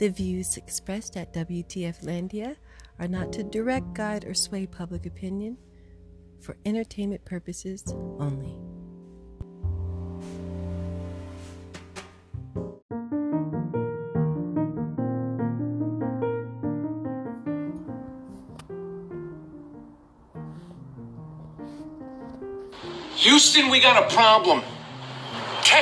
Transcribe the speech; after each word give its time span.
The 0.00 0.08
views 0.08 0.56
expressed 0.56 1.18
at 1.18 1.34
WTF 1.34 2.04
Landia 2.04 2.56
are 2.98 3.06
not 3.06 3.34
to 3.34 3.42
direct, 3.42 3.92
guide, 3.92 4.24
or 4.24 4.32
sway 4.32 4.64
public 4.64 5.04
opinion 5.04 5.58
for 6.40 6.56
entertainment 6.64 7.22
purposes 7.26 7.84
only. 8.18 8.56
Houston, 23.16 23.68
we 23.68 23.80
got 23.80 24.02
a 24.02 24.14
problem. 24.14 24.62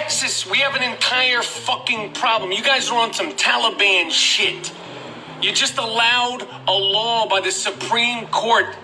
Texas, 0.01 0.48
we 0.48 0.59
have 0.59 0.77
an 0.77 0.93
entire 0.93 1.43
fucking 1.43 2.12
problem. 2.12 2.52
You 2.52 2.62
guys 2.62 2.89
are 2.89 3.01
on 3.01 3.12
some 3.12 3.33
Taliban 3.33 4.12
shit. 4.12 4.73
You 5.43 5.52
just 5.52 5.77
allowed 5.77 6.47
a 6.69 6.73
law 6.73 7.29
by 7.29 7.41
the 7.41 7.51
Supreme 7.51 8.29
Court 8.29 8.77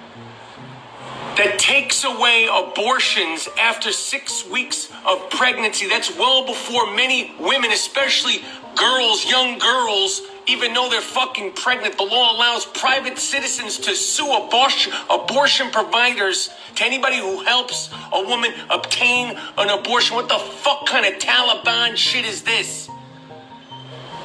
that 1.36 1.56
takes 1.56 2.02
away 2.02 2.48
abortions 2.52 3.48
after 3.56 3.92
six 3.92 4.44
weeks 4.44 4.90
of 5.06 5.30
pregnancy. 5.30 5.88
That's 5.88 6.18
well 6.18 6.46
before 6.46 6.92
many 6.96 7.32
women, 7.38 7.70
especially 7.70 8.42
girls, 8.74 9.24
young 9.24 9.60
girls, 9.60 10.20
even 10.46 10.74
though 10.74 10.88
they're 10.90 11.00
fucking 11.00 11.52
pregnant. 11.52 11.96
The 11.96 12.04
law 12.04 12.36
allows 12.36 12.64
private 12.66 13.18
citizens 13.18 13.78
to 13.80 13.94
sue 13.94 14.32
abortion, 14.32 14.92
abortion 15.10 15.70
providers 15.70 16.50
to 16.76 16.84
anybody 16.84 17.18
who 17.18 17.42
helps 17.44 17.90
a 18.12 18.22
woman 18.22 18.52
obtain 18.70 19.38
an 19.58 19.68
abortion. 19.70 20.16
What 20.16 20.28
the 20.28 20.38
fuck 20.38 20.86
kind 20.86 21.06
of 21.06 21.20
Taliban 21.20 21.96
shit 21.96 22.24
is 22.24 22.42
this? 22.42 22.88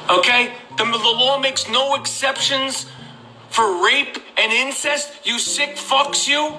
Okay? 0.08 0.52
The, 0.76 0.84
the 0.84 0.90
law 0.90 1.38
makes 1.38 1.68
no 1.68 1.94
exceptions 1.94 2.86
for 3.50 3.84
rape 3.84 4.18
and 4.36 4.52
incest. 4.52 5.26
You 5.26 5.38
sick 5.38 5.76
fucks 5.76 6.28
you. 6.28 6.54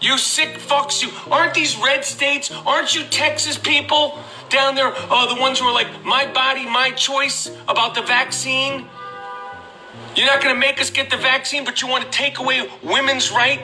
You 0.00 0.16
sick 0.16 0.56
fucks 0.56 1.02
you. 1.02 1.10
Aren't 1.30 1.54
these 1.54 1.76
red 1.76 2.04
states? 2.04 2.50
Aren't 2.50 2.94
you 2.94 3.04
Texas 3.04 3.58
people 3.58 4.18
down 4.50 4.74
there? 4.74 4.92
Oh, 4.94 5.34
the 5.34 5.40
ones 5.40 5.58
who 5.58 5.66
are 5.66 5.74
like, 5.74 6.04
my 6.04 6.26
body, 6.30 6.64
my 6.66 6.90
choice 6.90 7.50
about 7.68 7.94
the 7.94 8.02
vaccine? 8.02 8.86
You're 10.16 10.26
not 10.26 10.42
going 10.42 10.54
to 10.54 10.58
make 10.60 10.80
us 10.80 10.90
get 10.90 11.10
the 11.10 11.16
vaccine, 11.16 11.64
but 11.64 11.80
you 11.80 11.88
want 11.88 12.04
to 12.04 12.10
take 12.10 12.38
away 12.38 12.68
women's 12.82 13.30
right 13.30 13.62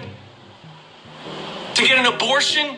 to 1.75 1.83
get 1.83 1.98
an 1.98 2.07
abortion? 2.07 2.77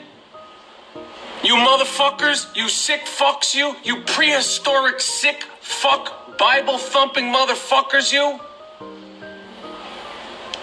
You 1.45 1.55
motherfuckers, 1.55 2.55
you 2.56 2.69
sick 2.69 3.03
fucks, 3.03 3.55
you, 3.55 3.77
you 3.84 4.03
prehistoric 4.03 5.01
sick 5.01 5.45
fuck 5.61 6.36
Bible 6.39 6.79
thumping 6.79 7.27
motherfuckers, 7.27 8.12
you. 8.12 8.41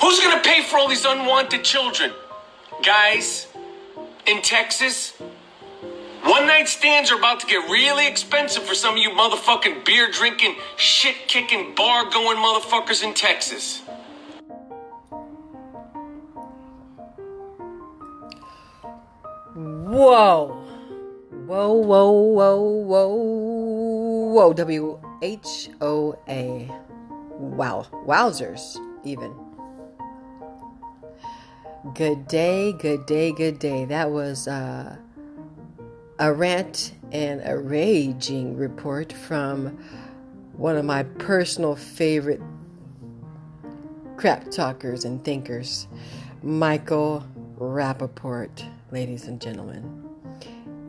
Who's 0.01 0.19
gonna 0.19 0.41
pay 0.41 0.61
for 0.61 0.77
all 0.77 0.87
these 0.87 1.05
unwanted 1.05 1.63
children? 1.63 2.11
Guys 2.83 3.47
in 4.25 4.41
Texas? 4.41 5.13
One 6.25 6.47
night 6.47 6.67
stands 6.67 7.11
are 7.11 7.19
about 7.19 7.39
to 7.41 7.45
get 7.45 7.69
really 7.69 8.07
expensive 8.07 8.63
for 8.63 8.73
some 8.73 8.95
of 8.95 8.97
you 8.97 9.11
motherfucking 9.11 9.85
beer 9.85 10.09
drinking, 10.11 10.55
shit 10.75 11.27
kicking, 11.27 11.75
bar 11.75 12.09
going 12.09 12.37
motherfuckers 12.37 13.03
in 13.03 13.13
Texas. 13.13 13.83
Whoa. 19.53 20.47
Whoa, 21.45 21.73
whoa, 21.73 22.11
whoa, 22.11 22.59
whoa, 22.59 23.07
whoa. 24.33 24.53
W 24.53 24.99
H 25.21 25.69
O 25.79 26.17
A. 26.27 26.71
Wow. 27.37 27.85
Wowzers, 28.07 28.77
even. 29.03 29.31
Good 31.93 32.27
day, 32.27 32.73
good 32.73 33.05
day, 33.05 33.31
good 33.31 33.59
day. 33.59 33.85
That 33.85 34.09
was 34.09 34.47
uh, 34.47 34.97
a 36.19 36.31
rant 36.31 36.93
and 37.11 37.41
a 37.43 37.57
raging 37.57 38.55
report 38.55 39.11
from 39.11 39.77
one 40.53 40.77
of 40.77 40.85
my 40.85 41.03
personal 41.03 41.75
favorite 41.75 42.41
crap 44.15 44.49
talkers 44.49 45.03
and 45.03 45.25
thinkers, 45.25 45.87
Michael 46.41 47.25
Rapaport, 47.57 48.65
ladies 48.91 49.27
and 49.27 49.41
gentlemen. 49.41 50.05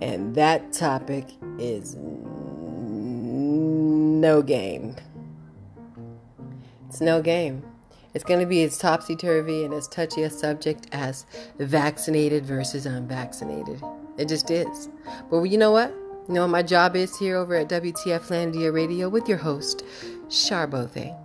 And 0.00 0.37
that 0.37 0.72
topic 0.72 1.26
is 1.58 1.97
no 1.97 3.03
game. 4.43 4.94
It's 6.88 7.00
no 7.00 7.20
game. 7.20 7.64
It's 8.14 8.25
going 8.25 8.41
to 8.41 8.47
be 8.47 8.62
as 8.62 8.78
topsy 8.78 9.16
turvy 9.16 9.64
and 9.64 9.75
as 9.75 9.88
touchy 9.88 10.22
a 10.22 10.31
subject 10.31 10.87
as 10.93 11.26
vaccinated 11.58 12.47
versus 12.47 12.87
unvaccinated. 12.87 13.82
It 14.19 14.28
just 14.28 14.50
is. 14.50 14.88
But 15.31 15.43
you 15.44 15.59
know 15.59 15.72
what? 15.72 15.94
You 16.28 16.34
know 16.34 16.41
what 16.43 16.50
my 16.50 16.62
job 16.62 16.97
is 16.97 17.16
here 17.16 17.37
over 17.37 17.54
at 17.54 17.69
WTF 17.69 18.28
Landia 18.28 18.72
Radio 18.72 19.09
with 19.09 19.28
your 19.28 19.38
host, 19.38 19.84
Charbothe. 20.28 21.16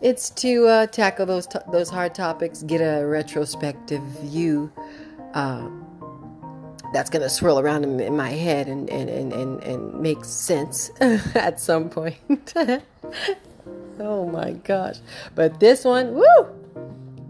It's 0.00 0.30
to 0.30 0.66
uh, 0.66 0.86
tackle 0.86 1.26
those 1.26 1.46
to- 1.48 1.64
those 1.70 1.90
hard 1.90 2.14
topics, 2.14 2.62
get 2.62 2.80
a 2.80 3.04
retrospective 3.04 4.02
view 4.22 4.72
uh, 5.34 5.68
that's 6.94 7.10
going 7.10 7.22
to 7.22 7.28
swirl 7.28 7.58
around 7.60 7.84
in, 7.84 8.00
in 8.00 8.16
my 8.16 8.30
head 8.30 8.66
and, 8.66 8.88
and, 8.88 9.10
and, 9.10 9.32
and, 9.32 9.62
and 9.62 10.00
make 10.00 10.24
sense 10.24 10.90
at 11.00 11.60
some 11.60 11.90
point. 11.90 12.54
Oh 14.00 14.26
my 14.26 14.52
gosh. 14.52 14.96
But 15.34 15.60
this 15.60 15.84
one, 15.84 16.14
woo! 16.14 16.46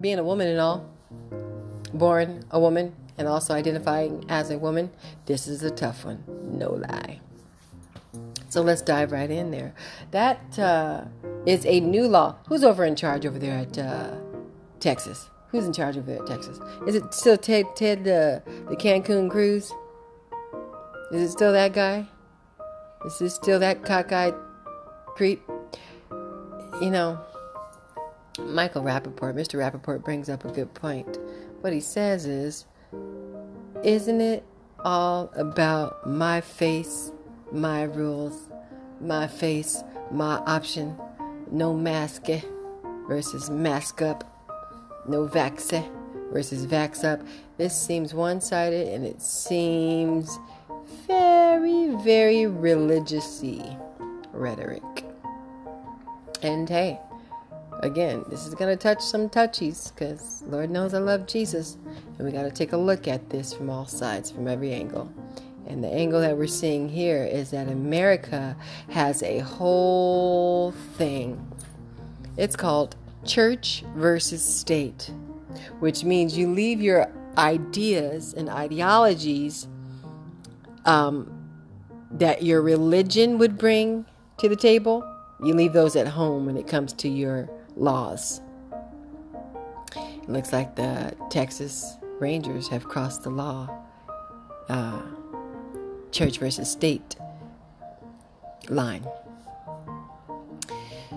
Being 0.00 0.20
a 0.20 0.24
woman 0.24 0.46
and 0.46 0.60
all, 0.60 0.88
born 1.92 2.44
a 2.52 2.60
woman 2.60 2.94
and 3.20 3.28
also 3.28 3.52
identifying 3.52 4.24
as 4.30 4.50
a 4.50 4.58
woman, 4.58 4.90
this 5.26 5.46
is 5.46 5.62
a 5.62 5.70
tough 5.70 6.06
one. 6.06 6.24
No 6.26 6.70
lie. 6.70 7.20
So 8.48 8.62
let's 8.62 8.80
dive 8.80 9.12
right 9.12 9.30
in 9.30 9.50
there. 9.50 9.74
That 10.10 10.58
uh, 10.58 11.04
is 11.44 11.66
a 11.66 11.80
new 11.80 12.08
law. 12.08 12.36
Who's 12.48 12.64
over 12.64 12.82
in 12.82 12.96
charge 12.96 13.26
over 13.26 13.38
there 13.38 13.58
at 13.58 13.76
uh, 13.76 14.16
Texas? 14.80 15.28
Who's 15.50 15.66
in 15.66 15.74
charge 15.74 15.98
over 15.98 16.06
there 16.06 16.22
at 16.22 16.28
Texas? 16.28 16.58
Is 16.86 16.94
it 16.94 17.12
still 17.12 17.36
Ted, 17.36 17.66
Ted 17.76 18.00
uh, 18.00 18.40
the 18.70 18.76
Cancun 18.76 19.30
Cruz? 19.30 19.70
Is 21.12 21.20
it 21.20 21.30
still 21.30 21.52
that 21.52 21.74
guy? 21.74 22.08
Is 23.04 23.20
it 23.20 23.30
still 23.30 23.58
that 23.58 23.82
cockeyed 23.82 24.34
creep? 25.14 25.42
You 26.80 26.90
know, 26.90 27.20
Michael 28.38 28.82
Rapaport, 28.82 29.34
Mr. 29.34 29.58
Rapaport 29.58 30.02
brings 30.02 30.30
up 30.30 30.46
a 30.46 30.50
good 30.50 30.72
point. 30.72 31.18
What 31.60 31.74
he 31.74 31.80
says 31.80 32.24
is, 32.24 32.64
isn't 33.82 34.20
it 34.20 34.44
all 34.84 35.30
about 35.34 36.08
my 36.08 36.40
face, 36.40 37.12
my 37.52 37.82
rules, 37.82 38.48
my 39.00 39.26
face, 39.26 39.82
my 40.10 40.36
option? 40.46 40.96
No 41.50 41.74
mask 41.74 42.28
eh, 42.28 42.40
versus 43.08 43.50
mask 43.50 44.02
up, 44.02 44.24
no 45.08 45.26
vax 45.26 45.72
eh, 45.72 45.84
versus 46.32 46.66
vax 46.66 47.04
up. 47.04 47.20
This 47.56 47.76
seems 47.76 48.14
one 48.14 48.40
sided 48.40 48.88
and 48.88 49.04
it 49.04 49.20
seems 49.20 50.38
very, 51.06 51.94
very 51.96 52.46
religiously 52.46 53.64
rhetoric. 54.32 54.82
And 56.42 56.68
hey, 56.68 56.98
again, 57.80 58.24
this 58.28 58.46
is 58.46 58.54
going 58.54 58.76
to 58.76 58.80
touch 58.80 59.02
some 59.02 59.28
touchies 59.28 59.92
because 59.92 60.42
Lord 60.46 60.70
knows 60.70 60.94
I 60.94 60.98
love 60.98 61.26
Jesus. 61.26 61.76
And 62.18 62.26
we 62.26 62.32
got 62.32 62.42
to 62.42 62.50
take 62.50 62.72
a 62.72 62.76
look 62.76 63.08
at 63.08 63.30
this 63.30 63.52
from 63.52 63.70
all 63.70 63.86
sides, 63.86 64.30
from 64.30 64.48
every 64.48 64.72
angle. 64.72 65.12
And 65.66 65.82
the 65.84 65.88
angle 65.88 66.20
that 66.20 66.36
we're 66.36 66.46
seeing 66.46 66.88
here 66.88 67.24
is 67.24 67.50
that 67.50 67.68
America 67.68 68.56
has 68.88 69.22
a 69.22 69.38
whole 69.40 70.72
thing. 70.96 71.46
It's 72.36 72.56
called 72.56 72.96
church 73.24 73.84
versus 73.94 74.42
state, 74.42 75.10
which 75.78 76.04
means 76.04 76.36
you 76.36 76.52
leave 76.52 76.80
your 76.80 77.12
ideas 77.38 78.34
and 78.34 78.48
ideologies 78.48 79.68
um, 80.86 81.30
that 82.10 82.42
your 82.42 82.62
religion 82.62 83.38
would 83.38 83.56
bring 83.56 84.04
to 84.38 84.48
the 84.48 84.56
table 84.56 85.04
you 85.42 85.54
leave 85.54 85.72
those 85.72 85.96
at 85.96 86.06
home 86.06 86.46
when 86.46 86.56
it 86.56 86.66
comes 86.66 86.92
to 86.92 87.08
your 87.08 87.48
laws. 87.76 88.40
It 89.96 90.28
looks 90.28 90.52
like 90.52 90.76
the 90.76 91.14
Texas 91.30 91.96
Rangers 92.18 92.68
have 92.68 92.84
crossed 92.84 93.22
the 93.22 93.30
law, 93.30 93.68
uh, 94.68 95.02
church 96.12 96.38
versus 96.38 96.70
state 96.70 97.16
line. 98.68 99.06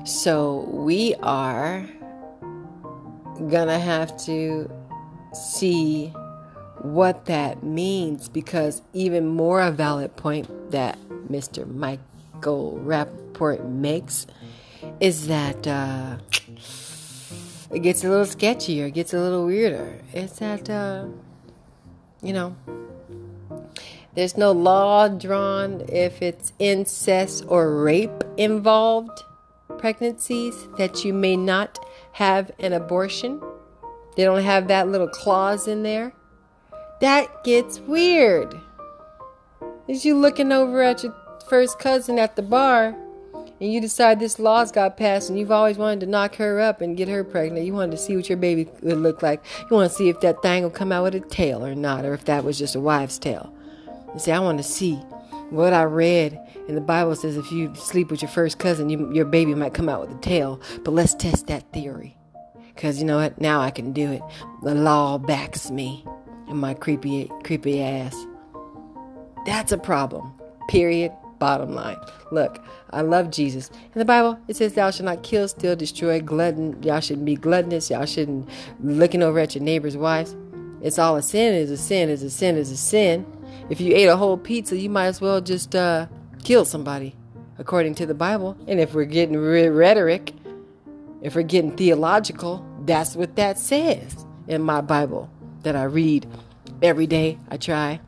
So 0.05 0.65
we 0.69 1.15
are 1.15 1.87
gonna 3.49 3.79
have 3.79 4.17
to 4.25 4.71
see 5.33 6.07
what 6.81 7.25
that 7.25 7.63
means 7.63 8.29
because 8.29 8.81
even 8.93 9.27
more 9.27 9.61
a 9.61 9.71
valid 9.71 10.15
point 10.15 10.71
that 10.71 10.97
Mr. 11.29 11.67
Michael 11.67 12.77
Rapp 12.79 13.09
report 13.33 13.65
makes 13.65 14.27
is 14.99 15.27
that 15.27 15.67
uh, 15.67 16.17
it 17.71 17.79
gets 17.79 18.03
a 18.03 18.09
little 18.09 18.25
sketchier, 18.25 18.87
it 18.87 18.93
gets 18.93 19.13
a 19.13 19.19
little 19.19 19.45
weirder. 19.45 19.99
It's 20.13 20.39
that, 20.39 20.69
uh, 20.69 21.07
you 22.21 22.33
know, 22.33 22.55
there's 24.15 24.37
no 24.37 24.51
law 24.51 25.07
drawn 25.07 25.81
if 25.89 26.21
it's 26.21 26.53
incest 26.59 27.45
or 27.47 27.83
rape 27.83 28.23
involved 28.37 29.23
pregnancies 29.77 30.67
that 30.77 31.03
you 31.03 31.13
may 31.13 31.35
not 31.35 31.79
have 32.13 32.51
an 32.59 32.73
abortion. 32.73 33.41
They 34.15 34.23
don't 34.23 34.43
have 34.43 34.67
that 34.67 34.87
little 34.87 35.07
clause 35.07 35.67
in 35.67 35.83
there. 35.83 36.13
That 37.01 37.43
gets 37.43 37.79
weird. 37.79 38.55
Is 39.87 40.05
you 40.05 40.15
looking 40.15 40.51
over 40.51 40.81
at 40.83 41.03
your 41.03 41.15
first 41.49 41.79
cousin 41.79 42.19
at 42.19 42.35
the 42.35 42.41
bar 42.41 42.95
and 43.63 43.71
you 43.71 43.79
decide 43.79 44.19
this 44.19 44.39
law's 44.39 44.73
got 44.73 44.97
passed 44.97 45.29
and 45.29 45.39
you've 45.39 45.49
always 45.49 45.77
wanted 45.77 46.01
to 46.01 46.05
knock 46.05 46.35
her 46.35 46.59
up 46.59 46.81
and 46.81 46.97
get 46.97 47.07
her 47.07 47.23
pregnant. 47.23 47.65
You 47.65 47.73
wanted 47.73 47.91
to 47.91 47.97
see 47.97 48.13
what 48.13 48.27
your 48.27 48.37
baby 48.37 48.69
would 48.81 48.97
look 48.97 49.21
like. 49.21 49.41
You 49.57 49.77
want 49.77 49.89
to 49.89 49.97
see 49.97 50.09
if 50.09 50.19
that 50.19 50.41
thing 50.41 50.63
will 50.63 50.69
come 50.69 50.91
out 50.91 51.03
with 51.03 51.15
a 51.15 51.21
tail 51.21 51.65
or 51.65 51.73
not, 51.73 52.03
or 52.03 52.13
if 52.13 52.25
that 52.25 52.43
was 52.43 52.59
just 52.59 52.75
a 52.75 52.81
wives' 52.81 53.17
tale. 53.17 53.53
You 54.13 54.19
say, 54.19 54.33
I 54.33 54.39
want 54.39 54.57
to 54.57 54.65
see 54.65 54.95
what 55.49 55.71
I 55.71 55.83
read 55.83 56.37
in 56.67 56.75
the 56.75 56.81
Bible 56.81 57.15
says 57.15 57.37
if 57.37 57.53
you 57.53 57.73
sleep 57.73 58.11
with 58.11 58.21
your 58.21 58.27
first 58.27 58.59
cousin, 58.59 58.89
you, 58.89 59.13
your 59.13 59.23
baby 59.23 59.55
might 59.55 59.73
come 59.73 59.87
out 59.87 60.01
with 60.01 60.11
a 60.11 60.19
tail. 60.19 60.59
But 60.83 60.91
let's 60.91 61.15
test 61.15 61.47
that 61.47 61.71
theory. 61.71 62.17
Because 62.75 62.99
you 62.99 63.05
know 63.05 63.17
what? 63.17 63.39
Now 63.39 63.61
I 63.61 63.71
can 63.71 63.93
do 63.93 64.11
it. 64.11 64.21
The 64.63 64.75
law 64.75 65.17
backs 65.17 65.71
me 65.71 66.05
and 66.49 66.59
my 66.59 66.73
creepy, 66.73 67.31
creepy 67.45 67.81
ass. 67.81 68.13
That's 69.45 69.71
a 69.71 69.77
problem. 69.77 70.33
Period. 70.67 71.13
Bottom 71.43 71.75
line. 71.75 71.97
Look, 72.31 72.63
I 72.91 73.01
love 73.01 73.29
Jesus. 73.29 73.69
In 73.69 73.99
the 73.99 74.05
Bible, 74.05 74.39
it 74.47 74.55
says, 74.55 74.75
Thou 74.75 74.91
shalt 74.91 75.03
not 75.03 75.23
kill, 75.23 75.49
steal, 75.49 75.75
destroy, 75.75 76.21
glutton. 76.21 76.81
Y'all 76.81 77.01
shouldn't 77.01 77.25
be 77.25 77.35
gluttonous. 77.35 77.89
Y'all 77.89 78.05
shouldn't 78.05 78.49
looking 78.81 79.21
over 79.21 79.39
at 79.39 79.53
your 79.53 79.61
neighbor's 79.61 79.97
wives. 79.97 80.37
It's 80.81 80.97
all 80.97 81.17
a 81.17 81.21
sin 81.21 81.53
is 81.53 81.69
a 81.69 81.75
sin 81.75 82.07
is 82.07 82.23
a 82.23 82.29
sin 82.29 82.55
is 82.55 82.71
a 82.71 82.77
sin. 82.77 83.25
If 83.69 83.81
you 83.81 83.93
ate 83.93 84.05
a 84.05 84.15
whole 84.15 84.37
pizza, 84.37 84.77
you 84.77 84.89
might 84.89 85.07
as 85.07 85.19
well 85.19 85.41
just 85.41 85.75
uh, 85.75 86.07
kill 86.45 86.63
somebody, 86.63 87.13
according 87.57 87.95
to 87.95 88.05
the 88.05 88.13
Bible. 88.13 88.55
And 88.65 88.79
if 88.79 88.93
we're 88.93 89.03
getting 89.03 89.37
rhetoric, 89.37 90.31
if 91.21 91.35
we're 91.35 91.41
getting 91.41 91.75
theological, 91.75 92.65
that's 92.85 93.17
what 93.17 93.35
that 93.35 93.59
says 93.59 94.25
in 94.47 94.61
my 94.61 94.79
Bible 94.79 95.29
that 95.63 95.75
I 95.75 95.83
read 95.83 96.25
every 96.81 97.05
day. 97.05 97.37
I 97.49 97.57
try. 97.57 97.99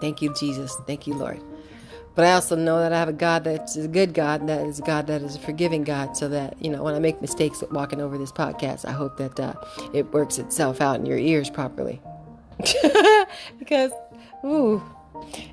Thank 0.00 0.22
you, 0.22 0.32
Jesus. 0.32 0.74
Thank 0.86 1.06
you, 1.06 1.12
Lord. 1.12 1.42
But 2.16 2.24
I 2.24 2.32
also 2.32 2.56
know 2.56 2.78
that 2.78 2.94
I 2.94 2.98
have 2.98 3.10
a 3.10 3.12
God 3.12 3.44
that's 3.44 3.76
a 3.76 3.86
good 3.86 4.14
God, 4.14 4.40
and 4.40 4.48
that 4.48 4.66
is 4.66 4.78
a 4.78 4.82
God 4.82 5.06
that 5.08 5.20
is 5.20 5.36
a 5.36 5.38
forgiving 5.38 5.84
God. 5.84 6.16
So 6.16 6.28
that 6.30 6.56
you 6.64 6.70
know, 6.70 6.82
when 6.82 6.94
I 6.94 6.98
make 6.98 7.20
mistakes 7.20 7.62
walking 7.70 8.00
over 8.00 8.16
this 8.16 8.32
podcast, 8.32 8.86
I 8.86 8.92
hope 8.92 9.18
that 9.18 9.38
uh, 9.38 9.52
it 9.92 10.12
works 10.14 10.38
itself 10.38 10.80
out 10.80 10.98
in 10.98 11.04
your 11.04 11.18
ears 11.18 11.50
properly. 11.50 12.00
because, 13.58 13.92
ooh, 14.42 14.82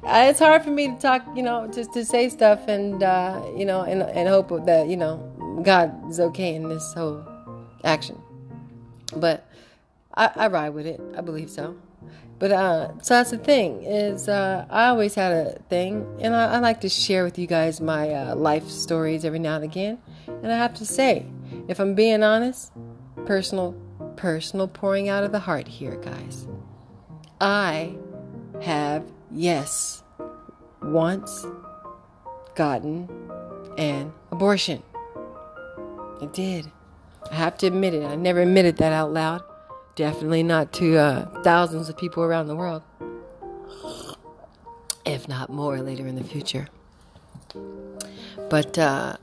it's 0.05 0.39
hard 0.39 0.63
for 0.63 0.71
me 0.71 0.87
to 0.87 0.95
talk, 0.95 1.25
you 1.35 1.43
know, 1.43 1.67
just 1.67 1.91
to 1.93 2.05
say 2.05 2.29
stuff 2.29 2.65
and 2.69 3.03
uh, 3.03 3.43
you 3.57 3.65
know, 3.65 3.81
and 3.81 4.01
and 4.01 4.29
hope 4.29 4.65
that 4.65 4.87
you 4.87 4.95
know 4.95 5.61
God 5.63 6.09
is 6.09 6.21
okay 6.21 6.55
in 6.55 6.69
this 6.69 6.93
whole 6.93 7.27
action. 7.83 8.21
But 9.17 9.45
I, 10.15 10.31
I 10.33 10.47
ride 10.47 10.69
with 10.69 10.85
it. 10.85 11.01
I 11.17 11.19
believe 11.19 11.49
so. 11.49 11.75
But 12.43 12.51
uh, 12.51 13.01
so 13.01 13.13
that's 13.13 13.31
the 13.31 13.37
thing 13.37 13.83
is 13.83 14.27
uh, 14.27 14.65
I 14.69 14.87
always 14.87 15.15
had 15.15 15.31
a 15.31 15.59
thing, 15.69 16.05
and 16.19 16.35
I, 16.35 16.55
I 16.55 16.59
like 16.59 16.81
to 16.81 16.89
share 16.89 17.23
with 17.23 17.39
you 17.39 17.47
guys 17.47 17.79
my 17.79 18.13
uh, 18.13 18.35
life 18.35 18.67
stories 18.67 19.23
every 19.23 19.39
now 19.39 19.55
and 19.55 19.63
again. 19.63 19.97
And 20.27 20.51
I 20.51 20.57
have 20.57 20.73
to 20.73 20.85
say, 20.85 21.25
if 21.69 21.79
I'm 21.79 21.95
being 21.95 22.21
honest, 22.21 22.73
personal, 23.25 23.77
personal 24.17 24.67
pouring 24.67 25.07
out 25.07 25.23
of 25.23 25.31
the 25.31 25.39
heart 25.39 25.69
here, 25.69 25.95
guys. 25.95 26.45
I 27.39 27.95
have 28.61 29.05
yes 29.31 30.03
once 30.81 31.45
gotten 32.55 33.07
an 33.77 34.11
abortion. 34.33 34.83
I 36.21 36.25
did. 36.33 36.69
I 37.31 37.35
have 37.35 37.57
to 37.59 37.67
admit 37.67 37.93
it. 37.93 38.03
I 38.03 38.17
never 38.17 38.41
admitted 38.41 38.75
that 38.79 38.91
out 38.91 39.13
loud. 39.13 39.43
Definitely 39.95 40.41
not 40.41 40.73
to 40.73 40.97
uh, 40.97 41.43
thousands 41.43 41.87
of 41.87 41.97
people 41.97 42.23
around 42.23 42.47
the 42.47 42.55
world, 42.55 42.81
if 45.05 45.27
not 45.27 45.49
more 45.51 45.79
later 45.81 46.07
in 46.07 46.15
the 46.15 46.23
future. 46.23 46.67
But 48.49 48.77
uh, 48.79 49.17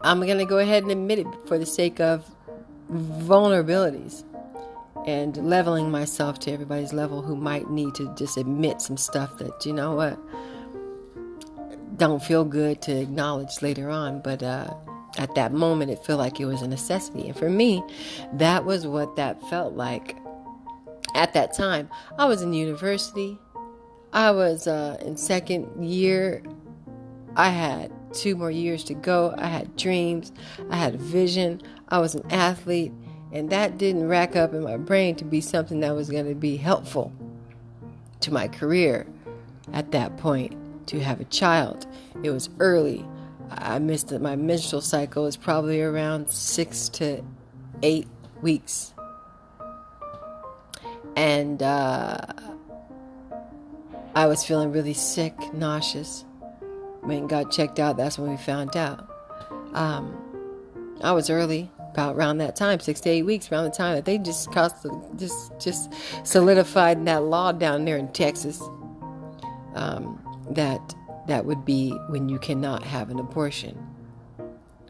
I'm 0.00 0.20
going 0.20 0.38
to 0.38 0.44
go 0.44 0.58
ahead 0.58 0.84
and 0.84 0.92
admit 0.92 1.18
it 1.18 1.26
for 1.46 1.58
the 1.58 1.66
sake 1.66 1.98
of 1.98 2.24
vulnerabilities 2.92 4.24
and 5.06 5.36
leveling 5.38 5.90
myself 5.90 6.38
to 6.40 6.52
everybody's 6.52 6.92
level 6.92 7.22
who 7.22 7.34
might 7.34 7.68
need 7.70 7.94
to 7.96 8.14
just 8.16 8.36
admit 8.36 8.80
some 8.80 8.96
stuff 8.96 9.38
that, 9.38 9.66
you 9.66 9.72
know 9.72 9.94
what, 9.94 10.18
don't 11.96 12.22
feel 12.22 12.44
good 12.44 12.80
to 12.82 12.96
acknowledge 12.96 13.60
later 13.60 13.90
on. 13.90 14.20
But 14.20 14.42
uh, 14.42 14.72
at 15.18 15.34
that 15.34 15.52
moment, 15.52 15.90
it 15.90 16.04
felt 16.04 16.18
like 16.18 16.40
it 16.40 16.46
was 16.46 16.62
a 16.62 16.68
necessity. 16.68 17.28
And 17.28 17.36
for 17.36 17.50
me, 17.50 17.82
that 18.34 18.64
was 18.64 18.86
what 18.86 19.16
that 19.16 19.40
felt 19.48 19.74
like 19.74 20.16
at 21.14 21.34
that 21.34 21.52
time. 21.54 21.88
I 22.18 22.26
was 22.26 22.42
in 22.42 22.52
university, 22.52 23.38
I 24.12 24.30
was 24.30 24.66
uh, 24.66 24.98
in 25.00 25.16
second 25.16 25.84
year. 25.84 26.42
I 27.36 27.50
had 27.50 27.92
two 28.12 28.34
more 28.34 28.50
years 28.50 28.82
to 28.84 28.94
go. 28.94 29.34
I 29.38 29.46
had 29.46 29.76
dreams, 29.76 30.32
I 30.68 30.76
had 30.76 30.96
a 30.96 30.98
vision, 30.98 31.60
I 31.88 31.98
was 31.98 32.16
an 32.16 32.24
athlete, 32.30 32.92
and 33.32 33.50
that 33.50 33.78
didn't 33.78 34.08
rack 34.08 34.34
up 34.34 34.52
in 34.52 34.62
my 34.62 34.76
brain 34.76 35.14
to 35.16 35.24
be 35.24 35.40
something 35.40 35.80
that 35.80 35.94
was 35.94 36.10
going 36.10 36.28
to 36.28 36.34
be 36.34 36.56
helpful 36.56 37.12
to 38.20 38.32
my 38.32 38.48
career 38.48 39.06
at 39.72 39.92
that 39.92 40.16
point 40.16 40.56
to 40.88 41.00
have 41.00 41.20
a 41.20 41.24
child. 41.24 41.86
It 42.22 42.30
was 42.30 42.50
early. 42.58 43.06
I 43.50 43.78
missed 43.78 44.12
it. 44.12 44.20
My 44.20 44.36
menstrual 44.36 44.82
cycle 44.82 45.24
was 45.24 45.36
probably 45.36 45.82
around 45.82 46.30
six 46.30 46.88
to 46.90 47.22
eight 47.82 48.06
weeks. 48.40 48.94
And 51.16 51.62
uh, 51.62 52.18
I 54.14 54.26
was 54.26 54.44
feeling 54.44 54.72
really 54.72 54.94
sick, 54.94 55.34
nauseous. 55.52 56.24
When 57.00 57.26
got 57.26 57.50
checked 57.50 57.78
out, 57.78 57.96
that's 57.96 58.18
when 58.18 58.30
we 58.30 58.36
found 58.36 58.76
out. 58.76 59.08
Um, 59.72 60.16
I 61.02 61.12
was 61.12 61.30
early, 61.30 61.70
about 61.92 62.16
around 62.16 62.38
that 62.38 62.56
time, 62.56 62.78
six 62.80 63.00
to 63.00 63.10
eight 63.10 63.22
weeks, 63.22 63.50
around 63.50 63.64
the 63.64 63.70
time 63.70 63.94
that 63.96 64.04
they 64.04 64.18
just 64.18 64.52
cost, 64.52 64.86
just 65.16 65.58
just 65.58 65.92
solidified 66.24 67.04
that 67.06 67.22
law 67.22 67.52
down 67.52 67.84
there 67.84 67.96
in 67.96 68.08
Texas. 68.12 68.60
Um, 69.74 70.20
that 70.50 70.94
that 71.30 71.44
would 71.44 71.64
be 71.64 71.90
when 72.08 72.28
you 72.28 72.38
cannot 72.38 72.82
have 72.82 73.10
an 73.10 73.18
abortion. 73.18 73.78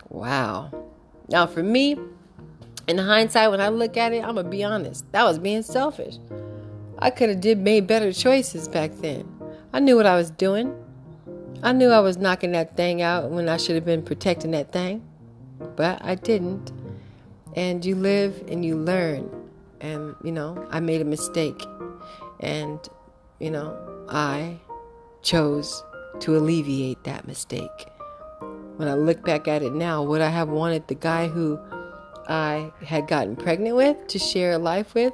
Wow. 0.08 0.70
Now, 1.28 1.46
for 1.46 1.62
me, 1.62 1.96
in 2.88 2.98
hindsight, 2.98 3.50
when 3.50 3.60
I 3.60 3.68
look 3.68 3.96
at 3.96 4.12
it, 4.12 4.24
I'm 4.24 4.34
gonna 4.34 4.48
be 4.48 4.64
honest. 4.64 5.10
That 5.12 5.24
was 5.24 5.38
being 5.38 5.62
selfish. 5.62 6.16
I 6.98 7.10
could 7.10 7.28
have 7.28 7.40
did 7.40 7.58
made 7.58 7.86
better 7.86 8.12
choices 8.12 8.68
back 8.68 8.92
then. 8.96 9.28
I 9.72 9.80
knew 9.80 9.96
what 9.96 10.06
I 10.06 10.16
was 10.16 10.30
doing. 10.30 10.74
I 11.62 11.72
knew 11.72 11.90
I 11.90 12.00
was 12.00 12.16
knocking 12.16 12.52
that 12.52 12.76
thing 12.76 13.02
out 13.02 13.30
when 13.30 13.48
I 13.48 13.56
should 13.56 13.74
have 13.74 13.84
been 13.84 14.02
protecting 14.02 14.50
that 14.52 14.72
thing, 14.72 15.06
but 15.76 16.04
I 16.04 16.14
didn't. 16.14 16.72
And 17.54 17.84
you 17.84 17.94
live 17.94 18.44
and 18.48 18.64
you 18.64 18.76
learn. 18.76 19.30
And 19.80 20.14
you 20.24 20.32
know, 20.32 20.66
I 20.70 20.80
made 20.80 21.00
a 21.00 21.04
mistake, 21.04 21.64
and 22.40 22.78
you 23.38 23.50
know, 23.50 23.76
I 24.08 24.58
chose 25.22 25.82
to 26.20 26.36
alleviate 26.36 27.04
that 27.04 27.26
mistake. 27.26 27.86
When 28.76 28.88
I 28.88 28.94
look 28.94 29.24
back 29.24 29.46
at 29.46 29.62
it 29.62 29.72
now, 29.72 30.02
would 30.02 30.20
I 30.20 30.30
have 30.30 30.48
wanted 30.48 30.88
the 30.88 30.94
guy 30.94 31.28
who 31.28 31.58
I 32.28 32.72
had 32.84 33.06
gotten 33.06 33.36
pregnant 33.36 33.76
with 33.76 34.06
to 34.08 34.18
share 34.18 34.52
a 34.52 34.58
life 34.58 34.94
with? 34.94 35.12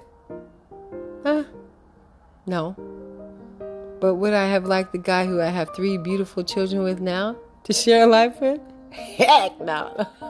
Huh? 1.25 1.45
No. 2.47 2.76
But 4.00 4.15
would 4.17 4.35
I 4.35 4.47
have 4.49 4.67
liked 4.67 4.93
the 4.93 4.99
guy 4.99 5.26
who 5.26 5.41
I 5.41 5.47
have 5.47 5.75
three 5.75 5.99
beautiful 5.99 6.45
children 6.45 6.83
with 6.83 7.00
now 7.00 7.37
to 7.65 7.73
share 7.73 8.05
a 8.05 8.07
life 8.07 8.41
with? 8.41 8.61
Heck 8.91 9.61
no. 9.61 10.07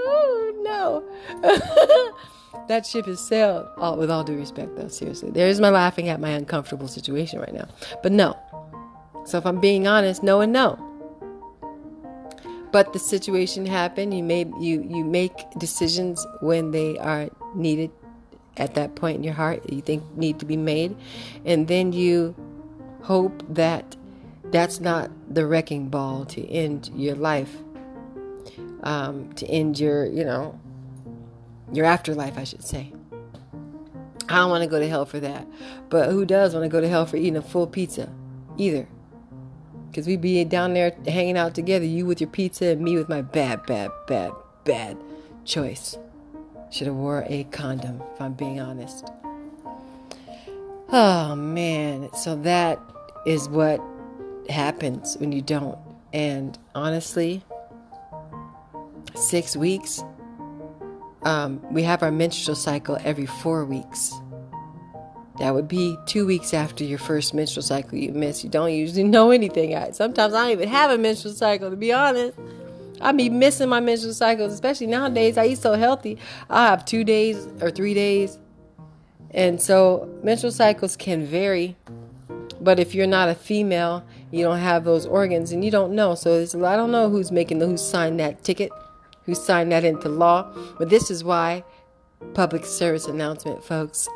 Ooh, 0.00 0.62
no. 0.62 1.04
that 2.68 2.86
ship 2.86 3.06
has 3.06 3.20
sailed. 3.20 3.66
With 3.98 4.10
all 4.10 4.24
due 4.24 4.36
respect, 4.36 4.76
though, 4.76 4.88
seriously. 4.88 5.30
There's 5.30 5.60
my 5.60 5.70
laughing 5.70 6.08
at 6.08 6.20
my 6.20 6.30
uncomfortable 6.30 6.88
situation 6.88 7.38
right 7.38 7.54
now. 7.54 7.68
But 8.02 8.12
no, 8.12 8.36
so 9.26 9.38
if 9.38 9.44
I'm 9.46 9.60
being 9.60 9.86
honest, 9.86 10.22
no 10.22 10.40
and 10.40 10.52
no. 10.52 10.78
But 12.72 12.92
the 12.92 12.98
situation 12.98 13.66
happened. 13.66 14.14
You 14.14 14.22
made 14.22 14.48
you 14.60 14.82
you 14.82 15.04
make 15.04 15.34
decisions 15.58 16.26
when 16.40 16.70
they 16.70 16.96
are 16.98 17.28
needed 17.54 17.90
at 18.56 18.74
that 18.74 18.94
point 18.94 19.18
in 19.18 19.24
your 19.24 19.34
heart 19.34 19.68
you 19.70 19.82
think 19.82 20.02
need 20.16 20.38
to 20.40 20.46
be 20.46 20.56
made, 20.56 20.96
and 21.44 21.68
then 21.68 21.92
you 21.92 22.34
hope 23.02 23.42
that 23.48 23.96
that's 24.52 24.80
not 24.80 25.10
the 25.28 25.46
wrecking 25.46 25.88
ball 25.88 26.24
to 26.26 26.46
end 26.48 26.90
your 26.94 27.16
life. 27.16 27.56
um, 28.82 29.32
to 29.34 29.46
end 29.46 29.78
your, 29.80 30.06
you 30.06 30.24
know, 30.24 30.58
your 31.72 31.84
afterlife, 31.86 32.38
I 32.38 32.44
should 32.44 32.64
say. 32.64 32.92
I 34.28 34.36
don't 34.36 34.50
want 34.50 34.62
to 34.62 34.70
go 34.70 34.78
to 34.78 34.88
hell 34.88 35.06
for 35.06 35.20
that. 35.20 35.46
But 35.88 36.10
who 36.10 36.24
does 36.24 36.54
want 36.54 36.64
to 36.64 36.68
go 36.68 36.80
to 36.80 36.88
hell 36.88 37.06
for 37.06 37.16
eating 37.16 37.36
a 37.36 37.42
full 37.42 37.66
pizza? 37.66 38.12
Either. 38.56 38.88
Because 39.96 40.08
we'd 40.08 40.20
be 40.20 40.44
down 40.44 40.74
there 40.74 40.94
hanging 41.06 41.38
out 41.38 41.54
together, 41.54 41.86
you 41.86 42.04
with 42.04 42.20
your 42.20 42.28
pizza 42.28 42.66
and 42.66 42.82
me 42.82 42.98
with 42.98 43.08
my 43.08 43.22
bad, 43.22 43.64
bad, 43.64 43.90
bad, 44.06 44.30
bad 44.64 44.98
choice. 45.46 45.96
Should 46.70 46.88
have 46.88 46.96
wore 46.96 47.24
a 47.28 47.44
condom, 47.44 48.02
if 48.12 48.20
I'm 48.20 48.34
being 48.34 48.60
honest. 48.60 49.08
Oh 50.92 51.34
man, 51.34 52.12
so 52.12 52.36
that 52.42 52.78
is 53.24 53.48
what 53.48 53.80
happens 54.50 55.16
when 55.16 55.32
you 55.32 55.40
don't. 55.40 55.78
And 56.12 56.58
honestly, 56.74 57.42
six 59.14 59.56
weeks. 59.56 60.04
Um, 61.22 61.58
we 61.72 61.82
have 61.84 62.02
our 62.02 62.12
menstrual 62.12 62.54
cycle 62.54 62.98
every 63.02 63.24
four 63.24 63.64
weeks. 63.64 64.12
That 65.38 65.54
would 65.54 65.68
be 65.68 65.98
two 66.06 66.26
weeks 66.26 66.54
after 66.54 66.82
your 66.82 66.98
first 66.98 67.34
menstrual 67.34 67.62
cycle 67.62 67.98
you 67.98 68.12
miss. 68.12 68.42
You 68.42 68.48
don't 68.48 68.72
usually 68.72 69.04
know 69.04 69.30
anything. 69.30 69.76
Sometimes 69.92 70.32
I 70.32 70.44
don't 70.44 70.52
even 70.52 70.68
have 70.68 70.90
a 70.90 70.98
menstrual 70.98 71.34
cycle, 71.34 71.68
to 71.70 71.76
be 71.76 71.92
honest. 71.92 72.38
I 73.00 73.12
be 73.12 73.28
missing 73.28 73.68
my 73.68 73.80
menstrual 73.80 74.14
cycles, 74.14 74.54
especially 74.54 74.86
nowadays. 74.86 75.36
I 75.36 75.46
eat 75.46 75.58
so 75.58 75.74
healthy. 75.74 76.16
I 76.48 76.68
have 76.68 76.86
two 76.86 77.04
days 77.04 77.46
or 77.60 77.70
three 77.70 77.92
days. 77.92 78.38
And 79.32 79.60
so 79.60 80.08
menstrual 80.22 80.52
cycles 80.52 80.96
can 80.96 81.26
vary. 81.26 81.76
But 82.58 82.80
if 82.80 82.94
you're 82.94 83.06
not 83.06 83.28
a 83.28 83.34
female, 83.34 84.02
you 84.30 84.42
don't 84.42 84.60
have 84.60 84.84
those 84.84 85.04
organs 85.04 85.52
and 85.52 85.62
you 85.62 85.70
don't 85.70 85.94
know. 85.94 86.14
So 86.14 86.40
I 86.64 86.76
don't 86.76 86.90
know 86.90 87.10
who's 87.10 87.30
making 87.30 87.58
the, 87.58 87.66
who 87.66 87.76
signed 87.76 88.18
that 88.20 88.42
ticket, 88.42 88.72
who 89.26 89.34
signed 89.34 89.70
that 89.72 89.84
into 89.84 90.08
law. 90.08 90.50
But 90.78 90.88
this 90.88 91.10
is 91.10 91.22
why 91.22 91.64
public 92.34 92.64
service 92.64 93.06
announcement, 93.06 93.62
folks. 93.64 94.08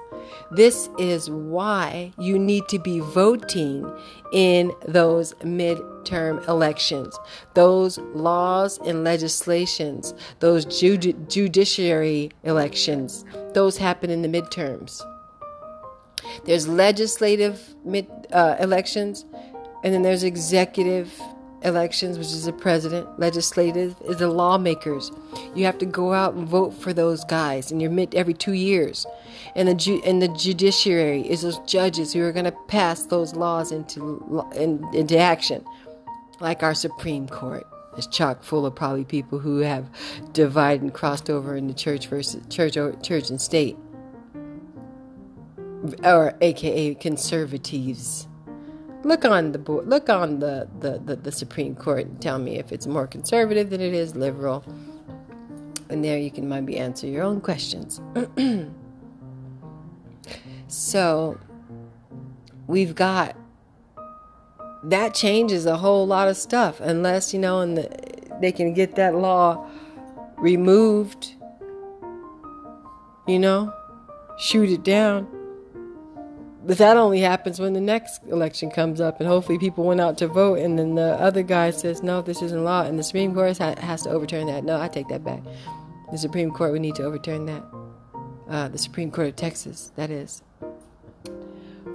This 0.50 0.88
is 0.98 1.30
why 1.30 2.12
you 2.18 2.38
need 2.38 2.68
to 2.68 2.78
be 2.78 3.00
voting 3.00 3.90
in 4.32 4.72
those 4.86 5.34
midterm 5.34 6.46
elections. 6.48 7.18
Those 7.54 7.98
laws 7.98 8.78
and 8.78 9.04
legislations, 9.04 10.14
those 10.40 10.66
judi- 10.66 11.28
judiciary 11.28 12.30
elections, 12.44 13.24
those 13.54 13.76
happen 13.76 14.10
in 14.10 14.22
the 14.22 14.28
midterms. 14.28 15.00
There's 16.44 16.68
legislative 16.68 17.74
mid, 17.84 18.06
uh, 18.32 18.56
elections, 18.60 19.24
and 19.82 19.94
then 19.94 20.02
there's 20.02 20.24
executive 20.24 21.12
elections, 21.62 22.18
which 22.18 22.28
is 22.28 22.44
the 22.44 22.52
president. 22.52 23.18
Legislative 23.18 23.96
is 24.04 24.18
the 24.18 24.28
lawmakers. 24.28 25.10
You 25.54 25.64
have 25.64 25.78
to 25.78 25.86
go 25.86 26.12
out 26.12 26.34
and 26.34 26.46
vote 26.46 26.70
for 26.70 26.92
those 26.92 27.24
guys, 27.24 27.70
and 27.70 27.80
you're 27.80 27.90
mid 27.90 28.14
every 28.14 28.34
two 28.34 28.52
years. 28.52 29.06
And 29.54 29.68
the 29.68 29.74
ju- 29.74 30.02
and 30.04 30.22
the 30.22 30.28
judiciary 30.28 31.22
is 31.28 31.42
those 31.42 31.58
judges 31.60 32.12
who 32.12 32.22
are 32.22 32.32
going 32.32 32.44
to 32.44 32.56
pass 32.68 33.04
those 33.04 33.34
laws 33.34 33.72
into 33.72 34.44
in, 34.54 34.86
into 34.94 35.18
action, 35.18 35.64
like 36.40 36.62
our 36.62 36.74
Supreme 36.74 37.28
Court. 37.28 37.66
is 37.96 38.06
chock 38.06 38.42
full 38.42 38.64
of 38.64 38.74
probably 38.74 39.04
people 39.04 39.38
who 39.38 39.58
have 39.58 39.88
divided 40.32 40.82
and 40.82 40.94
crossed 40.94 41.28
over 41.28 41.56
in 41.56 41.66
the 41.66 41.74
church 41.74 42.06
versus 42.06 42.42
church 42.48 42.74
church 43.02 43.30
and 43.30 43.40
state, 43.40 43.76
or 46.04 46.34
AKA 46.40 46.94
conservatives 46.94 48.26
look 49.02 49.24
on 49.24 49.52
the 49.52 49.58
board, 49.58 49.86
look 49.86 50.08
on 50.08 50.40
the, 50.40 50.68
the, 50.80 50.98
the, 50.98 51.16
the, 51.16 51.32
Supreme 51.32 51.74
Court 51.74 52.06
and 52.06 52.20
tell 52.20 52.38
me 52.38 52.58
if 52.58 52.72
it's 52.72 52.86
more 52.86 53.06
conservative 53.06 53.70
than 53.70 53.80
it 53.80 53.94
is 53.94 54.14
liberal. 54.14 54.64
And 55.88 56.04
there 56.04 56.18
you 56.18 56.30
can 56.30 56.48
maybe 56.48 56.76
answer 56.76 57.06
your 57.06 57.24
own 57.24 57.40
questions. 57.40 58.00
so 60.68 61.38
we've 62.66 62.94
got 62.94 63.36
that 64.84 65.14
changes 65.14 65.66
a 65.66 65.76
whole 65.76 66.06
lot 66.06 66.28
of 66.28 66.36
stuff 66.36 66.80
unless 66.80 67.34
you 67.34 67.40
know 67.40 67.60
and 67.60 67.76
the, 67.76 68.38
they 68.40 68.52
can 68.52 68.72
get 68.72 68.94
that 68.94 69.14
law 69.14 69.68
removed 70.38 71.34
you 73.26 73.38
know 73.38 73.74
shoot 74.38 74.70
it 74.70 74.82
down 74.82 75.28
but 76.64 76.78
that 76.78 76.96
only 76.96 77.20
happens 77.20 77.58
when 77.58 77.72
the 77.72 77.80
next 77.80 78.22
election 78.24 78.70
comes 78.70 79.00
up, 79.00 79.20
and 79.20 79.28
hopefully 79.28 79.58
people 79.58 79.84
went 79.84 80.00
out 80.00 80.18
to 80.18 80.28
vote, 80.28 80.58
and 80.58 80.78
then 80.78 80.94
the 80.94 81.18
other 81.20 81.42
guy 81.42 81.70
says, 81.70 82.02
no, 82.02 82.22
this 82.22 82.42
isn't 82.42 82.64
law, 82.64 82.82
and 82.82 82.98
the 82.98 83.02
Supreme 83.02 83.34
Court 83.34 83.56
has 83.58 84.02
to 84.02 84.10
overturn 84.10 84.46
that. 84.46 84.64
No, 84.64 84.80
I 84.80 84.88
take 84.88 85.08
that 85.08 85.24
back. 85.24 85.42
The 86.10 86.18
Supreme 86.18 86.50
Court 86.50 86.72
would 86.72 86.80
need 86.80 86.96
to 86.96 87.04
overturn 87.04 87.46
that. 87.46 87.64
Uh, 88.48 88.68
the 88.68 88.78
Supreme 88.78 89.10
Court 89.10 89.28
of 89.28 89.36
Texas, 89.36 89.92
that 89.96 90.10
is. 90.10 90.42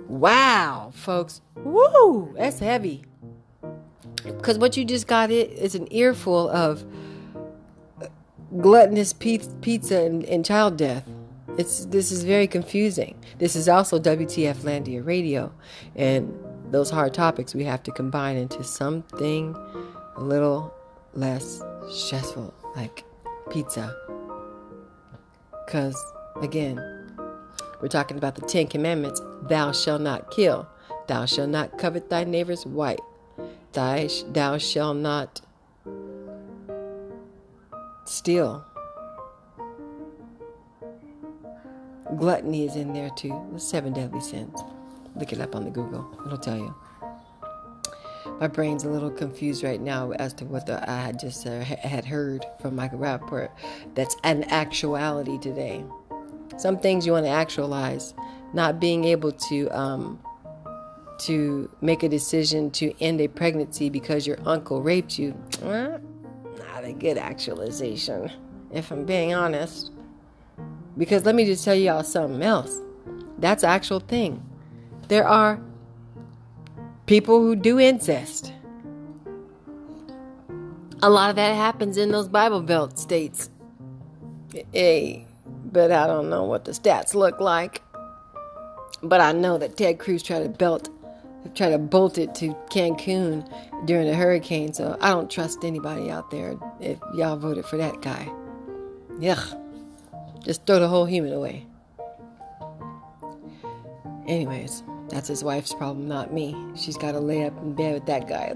Wow, 0.07 0.91
folks. 0.93 1.41
Woo, 1.55 2.34
that's 2.38 2.60
heavy. 2.60 3.05
Because 4.24 4.57
what 4.57 4.77
you 4.77 4.86
just 4.86 5.05
got 5.05 5.31
is 5.31 5.75
an 5.75 5.88
earful 5.91 6.50
of 6.50 6.86
gluttonous 8.57 9.13
pizza 9.13 10.01
and, 10.01 10.24
and 10.25 10.45
child 10.45 10.77
death. 10.77 11.07
It's 11.58 11.86
this 11.86 12.12
is 12.12 12.24
very 12.24 12.48
confusing. 12.48 13.18
This 13.38 13.56
is 13.56 13.70
also 13.70 13.98
WTF 13.98 14.58
Landia 14.58 15.06
Radio, 15.06 15.54
and 15.96 16.34
those 16.70 16.90
hard 16.90 17.14
topics 17.14 17.56
we 17.56 17.64
have 17.64 17.82
to 17.84 17.92
combine 17.92 18.36
into 18.36 18.62
something 18.64 19.56
a 20.18 20.22
little 20.22 20.74
less 21.14 21.62
stressful, 21.90 22.54
like 22.76 23.06
pizza. 23.50 23.96
Cause 25.70 25.98
again, 26.42 26.78
we're 27.82 27.88
talking 27.88 28.18
about 28.18 28.36
the 28.36 28.42
Ten 28.42 28.68
Commandments: 28.68 29.22
Thou 29.44 29.72
shalt 29.72 30.02
not 30.02 30.32
kill, 30.32 30.68
Thou 31.08 31.26
shalt 31.26 31.50
not 31.50 31.78
covet 31.78 32.10
thy 32.10 32.26
neighbor's 32.26 32.66
wife, 32.66 33.00
Thou, 33.72 34.08
thou 34.34 34.58
shalt 34.58 34.98
not 34.98 35.40
steal 38.06 38.66
Gluttony 42.18 42.66
is 42.66 42.76
in 42.76 42.94
there 42.94 43.10
too. 43.10 43.40
The 43.54 43.60
seven 43.60 43.94
deadly 43.94 44.22
sins. 44.22 44.60
Look 45.16 45.34
it 45.34 45.42
up 45.42 45.56
on 45.56 45.64
the 45.64 45.72
Google. 45.72 46.08
It'll 46.26 46.38
tell 46.38 46.58
you. 46.58 46.76
My 48.40 48.48
brain's 48.48 48.84
a 48.84 48.90
little 48.90 49.12
confused 49.12 49.64
right 49.64 49.80
now 49.80 50.12
as 50.12 50.34
to 50.36 50.46
what 50.46 50.66
the, 50.66 50.90
I 50.90 50.98
had 51.02 51.20
just 51.20 51.48
uh, 51.48 51.62
had 51.62 52.06
heard 52.06 52.46
from 52.62 52.76
Michael 52.76 53.00
Rapaport. 53.00 53.50
That's 53.94 54.16
an 54.24 54.44
actuality 54.46 55.38
today. 55.40 55.86
Some 56.58 56.78
things 56.78 57.06
you 57.06 57.14
want 57.14 57.26
to 57.26 57.32
actualize, 57.32 58.14
not 58.54 58.80
being 58.80 59.06
able 59.06 59.32
to 59.32 59.70
um, 59.70 60.20
to 61.20 61.70
make 61.82 62.04
a 62.04 62.10
decision 62.10 62.72
to 62.72 62.94
end 63.02 63.22
a 63.22 63.28
pregnancy 63.28 63.90
because 63.90 64.28
your 64.28 64.38
uncle 64.46 64.82
raped 64.82 65.18
you. 65.18 65.34
not 66.60 66.84
a 66.84 66.92
good 66.92 67.18
actualization, 67.18 68.32
if 68.72 68.92
I'm 68.92 69.06
being 69.06 69.34
honest. 69.34 69.92
Because 70.98 71.25
let 71.25 71.36
me 71.36 71.46
just 71.46 71.64
tell 71.66 71.75
y'all 71.75 72.04
something 72.04 72.42
else. 72.42 72.80
That's 73.38 73.64
actual 73.64 74.00
thing. 74.00 74.44
There 75.08 75.28
are 75.28 75.60
people 77.06 77.42
who 77.42 77.56
do 77.56 77.80
incest. 77.80 78.54
A 81.04 81.10
lot 81.10 81.30
of 81.30 81.36
that 81.36 81.56
happens 81.56 81.98
in 81.98 82.12
those 82.12 82.28
Bible 82.28 82.62
Belt 82.62 82.98
states. 82.98 83.50
Hey, 84.72 85.28
but 85.72 85.92
I 85.92 86.08
don't 86.08 86.30
know 86.30 86.44
what 86.44 86.66
the 86.66 86.72
stats 86.72 87.14
look 87.14 87.40
like. 87.40 87.82
But 89.04 89.22
I 89.22 89.34
know 89.34 89.58
that 89.58 89.78
Ted 89.78 90.00
Cruz 90.00 90.24
tried 90.24 90.44
to 90.44 90.50
belt, 90.50 90.90
tried 91.54 91.72
to 91.72 91.78
bolt 91.78 92.18
it 92.18 92.34
to 92.36 92.56
Cancun 92.72 93.48
during 93.86 94.08
a 94.08 94.16
hurricane. 94.16 94.74
So 94.74 94.98
I 95.02 95.10
don't 95.10 95.30
trust 95.30 95.64
anybody 95.64 96.10
out 96.10 96.32
there 96.32 96.58
if 96.80 96.98
y'all 97.14 97.36
voted 97.36 97.66
for 97.66 97.78
that 97.78 98.02
guy. 98.02 98.32
Yuck. 99.20 99.62
Just 100.46 100.66
throw 100.68 100.80
the 100.80 100.88
whole 100.88 101.06
human 101.06 101.34
away. 101.34 101.66
Anyways, 104.28 104.84
that's 105.10 105.28
his 105.28 105.44
wife's 105.44 105.74
problem, 105.74 106.08
not 106.08 106.32
me. 106.32 106.56
She's 106.75 106.98
got 106.98 107.14
to 107.14 107.20
lay 107.20 107.46
up 107.46 107.58
in 107.58 107.74
bed 107.74 107.96
with 107.96 108.06
that 108.06 108.28
guy. 108.28 108.56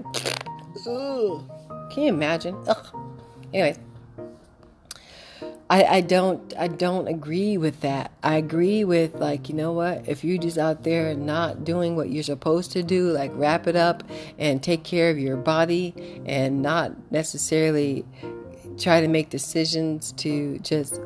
Ugh. 0.86 1.50
Can 1.92 2.02
you 2.04 2.08
imagine? 2.08 2.56
Ugh. 2.68 2.86
Anyways, 3.52 3.78
I, 5.68 5.84
I 5.84 6.00
don't 6.00 6.52
I 6.58 6.66
don't 6.66 7.06
agree 7.06 7.56
with 7.56 7.80
that. 7.80 8.10
I 8.22 8.36
agree 8.36 8.84
with 8.84 9.14
like 9.16 9.48
you 9.48 9.54
know 9.54 9.72
what 9.72 10.08
if 10.08 10.24
you're 10.24 10.38
just 10.38 10.58
out 10.58 10.82
there 10.82 11.14
not 11.14 11.64
doing 11.64 11.94
what 11.94 12.10
you're 12.10 12.24
supposed 12.24 12.72
to 12.72 12.82
do, 12.82 13.10
like 13.10 13.30
wrap 13.34 13.68
it 13.68 13.76
up 13.76 14.02
and 14.38 14.62
take 14.62 14.82
care 14.82 15.10
of 15.10 15.18
your 15.18 15.36
body 15.36 16.22
and 16.26 16.62
not 16.62 17.12
necessarily 17.12 18.04
try 18.78 19.00
to 19.00 19.08
make 19.08 19.30
decisions 19.30 20.12
to 20.12 20.58
just 20.60 21.00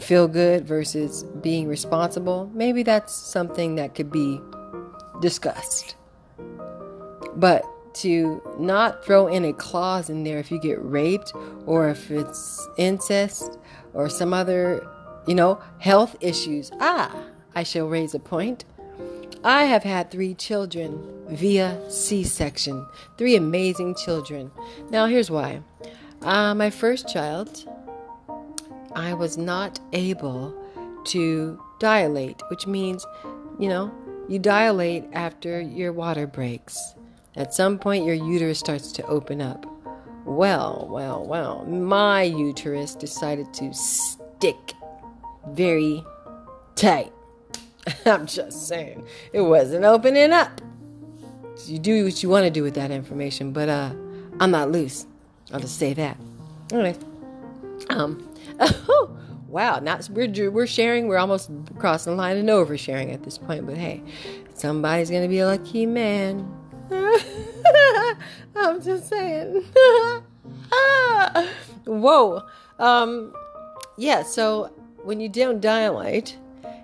feel 0.00 0.28
good 0.28 0.66
versus 0.66 1.22
being 1.40 1.68
responsible, 1.68 2.50
maybe 2.54 2.82
that's 2.82 3.14
something 3.14 3.76
that 3.76 3.94
could 3.94 4.10
be 4.10 4.40
discussed. 5.20 5.96
But 7.36 7.64
to 7.94 8.42
not 8.58 9.04
throw 9.04 9.28
in 9.28 9.44
a 9.44 9.52
clause 9.52 10.10
in 10.10 10.24
there 10.24 10.38
if 10.38 10.50
you 10.50 10.60
get 10.60 10.82
raped 10.82 11.32
or 11.66 11.88
if 11.88 12.10
it's 12.10 12.66
incest 12.76 13.58
or 13.92 14.08
some 14.08 14.34
other, 14.34 14.86
you 15.26 15.34
know, 15.34 15.60
health 15.78 16.16
issues. 16.20 16.70
Ah, 16.80 17.16
I 17.54 17.62
shall 17.62 17.86
raise 17.86 18.14
a 18.14 18.18
point. 18.18 18.64
I 19.44 19.64
have 19.64 19.82
had 19.82 20.10
three 20.10 20.34
children 20.34 21.24
via 21.28 21.78
C 21.90 22.24
section, 22.24 22.86
three 23.16 23.36
amazing 23.36 23.94
children. 23.94 24.50
Now, 24.90 25.06
here's 25.06 25.30
why. 25.30 25.60
Uh, 26.22 26.54
my 26.54 26.70
first 26.70 27.08
child, 27.08 27.68
I 28.94 29.14
was 29.14 29.36
not 29.36 29.80
able 29.92 30.54
to 31.06 31.60
dilate, 31.78 32.42
which 32.48 32.66
means, 32.66 33.06
you 33.58 33.68
know, 33.68 33.92
you 34.28 34.38
dilate 34.38 35.04
after 35.12 35.60
your 35.60 35.92
water 35.92 36.26
breaks. 36.26 36.94
At 37.36 37.52
some 37.52 37.78
point, 37.78 38.04
your 38.04 38.14
uterus 38.14 38.58
starts 38.58 38.92
to 38.92 39.06
open 39.06 39.40
up. 39.40 39.66
Well, 40.24 40.86
well, 40.90 41.24
well, 41.24 41.64
my 41.66 42.22
uterus 42.22 42.94
decided 42.94 43.52
to 43.54 43.74
stick 43.74 44.72
very 45.48 46.02
tight. 46.76 47.12
I'm 48.06 48.26
just 48.26 48.66
saying, 48.66 49.06
it 49.32 49.42
wasn't 49.42 49.84
opening 49.84 50.32
up. 50.32 50.60
You 51.66 51.78
do 51.78 52.04
what 52.04 52.22
you 52.22 52.28
want 52.28 52.44
to 52.44 52.50
do 52.50 52.62
with 52.62 52.74
that 52.74 52.90
information, 52.90 53.52
but 53.52 53.68
uh, 53.68 53.92
I'm 54.40 54.50
not 54.50 54.70
loose. 54.70 55.06
I'll 55.52 55.60
just 55.60 55.78
say 55.78 55.92
that. 55.94 56.16
Anyway, 56.72 56.96
um, 57.90 58.26
wow, 59.48 59.78
not 59.78 60.08
we're 60.10 60.50
we're 60.50 60.66
sharing. 60.66 61.08
We're 61.08 61.18
almost 61.18 61.50
crossing 61.78 62.12
the 62.12 62.16
line 62.16 62.36
and 62.36 62.48
oversharing 62.48 63.12
at 63.12 63.22
this 63.22 63.38
point. 63.38 63.66
But 63.66 63.76
hey, 63.76 64.02
somebody's 64.54 65.10
gonna 65.10 65.28
be 65.28 65.38
a 65.38 65.46
lucky 65.46 65.86
man. 65.86 66.46
I'm 68.56 68.82
just 68.82 69.08
saying. 69.08 69.62
Whoa. 71.84 72.42
Um, 72.78 73.34
yeah. 73.96 74.22
So 74.22 74.72
when 75.02 75.20
you 75.20 75.28
don't 75.28 75.60
dilate, 75.60 76.36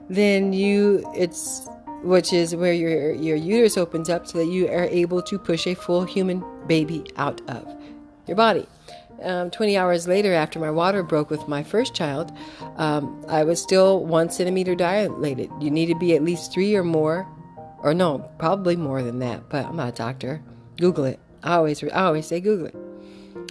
then 0.08 0.52
you 0.52 1.04
it's 1.14 1.68
which 2.02 2.32
is 2.32 2.56
where 2.56 2.72
your 2.72 3.12
your 3.14 3.36
uterus 3.36 3.76
opens 3.76 4.08
up 4.08 4.26
so 4.26 4.38
that 4.38 4.46
you 4.46 4.68
are 4.68 4.84
able 4.84 5.22
to 5.22 5.38
push 5.38 5.66
a 5.66 5.74
full 5.74 6.04
human 6.04 6.44
baby 6.66 7.04
out 7.16 7.40
of 7.48 7.66
your 8.26 8.36
body. 8.36 8.66
Um, 9.22 9.50
20 9.50 9.76
hours 9.76 10.08
later, 10.08 10.32
after 10.32 10.58
my 10.58 10.70
water 10.70 11.02
broke 11.02 11.30
with 11.30 11.46
my 11.46 11.62
first 11.62 11.94
child, 11.94 12.32
um, 12.76 13.24
I 13.28 13.44
was 13.44 13.60
still 13.60 14.04
one 14.04 14.30
centimeter 14.30 14.74
dilated. 14.74 15.50
You 15.60 15.70
need 15.70 15.86
to 15.86 15.94
be 15.94 16.14
at 16.14 16.22
least 16.22 16.52
three 16.52 16.74
or 16.74 16.84
more, 16.84 17.26
or 17.82 17.92
no, 17.92 18.18
probably 18.38 18.76
more 18.76 19.02
than 19.02 19.18
that. 19.18 19.48
But 19.48 19.66
I'm 19.66 19.76
not 19.76 19.88
a 19.88 19.92
doctor. 19.92 20.42
Google 20.78 21.04
it. 21.04 21.20
I 21.42 21.54
always, 21.54 21.82
I 21.84 22.04
always 22.04 22.26
say 22.26 22.40
Google 22.40 22.66
it. 22.66 22.76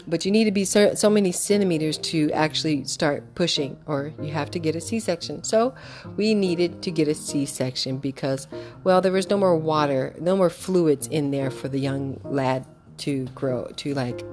But 0.08 0.26
you 0.26 0.32
need 0.32 0.46
to 0.46 0.52
be 0.52 0.66
so, 0.66 0.96
so 0.96 1.10
many 1.10 1.32
centimeters 1.32 1.98
to 2.00 2.32
actually 2.32 2.84
start 2.86 3.36
pushing, 3.36 3.78
or 3.86 4.14
you 4.22 4.32
have 4.32 4.50
to 4.52 4.60
get 4.60 4.76
a 4.76 4.82
C 4.82 5.00
section. 5.00 5.44
So 5.44 5.76
we 6.18 6.34
needed 6.34 6.82
to 6.84 6.92
get 6.92 7.08
a 7.08 7.14
C 7.14 7.46
section 7.46 7.98
because, 7.98 8.48
well, 8.84 9.02
there 9.02 9.12
was 9.12 9.30
no 9.30 9.38
more 9.38 9.56
water, 9.56 10.16
no 10.20 10.36
more 10.36 10.50
fluids 10.50 11.08
in 11.08 11.32
there 11.32 11.52
for 11.52 11.68
the 11.68 11.80
young 11.80 12.20
lad 12.24 12.66
to 13.00 13.26
grow, 13.36 13.66
to 13.78 13.94
like 13.94 14.24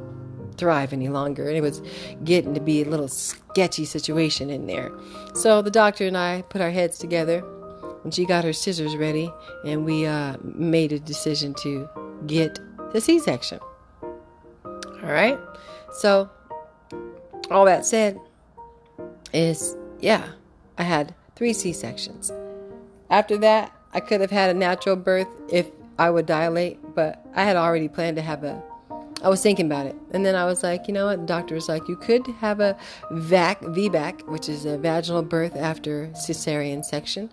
thrive 0.57 0.93
any 0.93 1.09
longer. 1.09 1.49
And 1.49 1.57
it 1.57 1.63
was 1.63 1.83
getting 2.25 2.55
to 2.55 2.61
be 2.61 2.83
a 2.83 2.85
little 2.85 3.09
sketchy 3.09 3.85
situation 3.85 4.51
in 4.51 4.67
there. 4.67 4.91
So 5.35 5.63
the 5.63 5.71
doctor 5.71 6.07
and 6.07 6.17
I 6.17 6.43
put 6.43 6.61
our 6.61 6.71
heads 6.71 6.99
together 6.99 7.45
and 8.05 8.15
she 8.15 8.25
got 8.25 8.45
her 8.45 8.53
scissors 8.53 8.97
ready 8.97 9.31
and 9.65 9.85
we 9.85 10.07
uh, 10.07 10.37
made 10.43 10.93
a 10.93 10.99
decision 10.99 11.55
to 11.55 11.89
get 12.27 12.59
the 12.93 13.01
C 13.01 13.19
section. 13.19 13.61
All 14.65 15.13
right. 15.13 15.39
So, 15.93 16.29
all 17.51 17.65
that 17.65 17.87
said, 17.87 18.19
is 19.33 19.77
yeah, 20.01 20.29
I 20.79 20.83
had 20.83 21.15
three 21.35 21.53
C 21.53 21.73
sections. 21.73 22.33
After 23.11 23.37
that, 23.39 23.73
I 23.93 24.01
could 24.01 24.21
have 24.21 24.31
had 24.31 24.51
a 24.51 24.55
natural 24.55 24.97
birth 24.97 25.29
if 25.51 25.71
I 25.99 26.11
would 26.11 26.27
dilate, 26.27 26.79
but 26.95 27.25
I 27.35 27.45
had 27.45 27.57
already 27.57 27.89
planned 27.89 28.17
to 28.17 28.23
have 28.23 28.45
a. 28.45 28.63
I 29.23 29.29
was 29.29 29.43
thinking 29.43 29.67
about 29.67 29.87
it, 29.87 29.97
and 30.11 30.27
then 30.27 30.35
I 30.35 30.45
was 30.45 30.63
like, 30.63 30.87
you 30.89 30.95
know 30.95 31.07
what? 31.07 31.21
The 31.21 31.27
doctor 31.27 31.55
was 31.55 31.69
like, 31.69 31.89
you 31.89 31.97
could 31.97 32.27
have 32.41 32.61
a 32.61 32.77
VAC, 33.11 33.61
VBAC, 33.63 34.29
which 34.29 34.49
is 34.49 34.67
a 34.67 34.77
vaginal 34.77 35.23
birth 35.23 35.57
after 35.57 36.09
cesarean 36.09 36.85
section. 36.85 37.31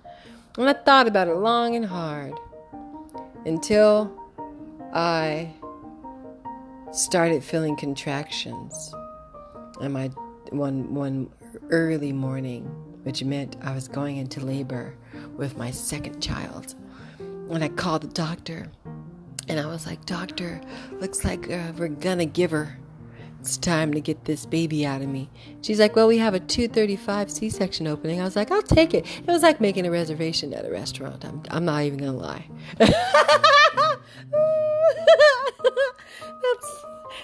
And 0.58 0.69
I 0.69 0.74
thought 0.74 1.08
about 1.08 1.28
it 1.28 1.36
long 1.36 1.76
and 1.76 1.86
hard 1.86 2.39
until 3.46 4.12
I 4.93 5.52
started 6.91 7.43
feeling 7.43 7.76
contractions 7.76 8.93
and 9.82 9.93
my 9.93 10.08
one 10.52 10.93
one 10.93 11.30
early 11.69 12.13
morning, 12.13 12.65
which 13.04 13.24
meant 13.24 13.58
I 13.62 13.74
was 13.74 13.88
going 13.88 14.17
into 14.17 14.39
labor 14.39 14.96
with 15.36 15.58
my 15.58 15.72
second 15.72 16.22
child. 16.22 16.76
And 17.19 17.63
I 17.63 17.69
called 17.69 18.04
the 18.04 18.08
doctor 18.08 18.72
and 19.48 19.60
I 19.60 19.68
was 19.68 19.86
like, 19.86 20.06
Doctor, 20.06 20.62
looks 21.00 21.26
like 21.26 21.50
uh, 21.50 21.72
we're 21.78 21.90
gonna 21.90 22.26
give 22.26 22.52
her. 22.52 22.78
It's 23.40 23.58
time 23.58 23.94
to 23.94 24.00
get 24.00 24.24
this 24.24 24.46
baby 24.46 24.86
out 24.86 25.02
of 25.02 25.10
me. 25.10 25.30
She's 25.62 25.80
like, 25.80 25.98
Well, 25.98 26.08
we 26.08 26.18
have 26.18 26.34
a 26.34 26.40
235 26.40 27.30
C 27.30 27.50
section 27.50 27.88
opening. 27.88 28.22
I 28.22 28.24
was 28.24 28.38
like, 28.38 28.52
I'll 28.52 28.62
take 28.62 28.94
it. 28.94 29.06
It 29.06 29.28
was 29.28 29.44
like 29.44 29.60
making 29.60 29.86
a 29.86 29.92
reservation 29.92 30.54
at 30.54 30.66
a 30.66 30.72
restaurant. 30.72 31.26
I'm, 31.26 31.44
I'm 31.52 31.66
not 31.66 31.84
even 31.84 32.00
gonna 32.00 32.14
lie. 32.14 32.48
that's 32.78 32.94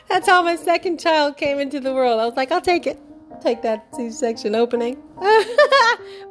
that's 0.09 0.27
how 0.27 0.43
my 0.43 0.57
second 0.57 0.99
child 0.99 1.37
came 1.37 1.57
into 1.59 1.79
the 1.79 1.93
world. 1.93 2.19
I 2.19 2.25
was 2.25 2.35
like, 2.35 2.51
I'll 2.51 2.59
take 2.59 2.85
it. 2.85 2.99
Take 3.41 3.61
that 3.61 3.87
C-section 3.95 4.55
opening. 4.55 5.01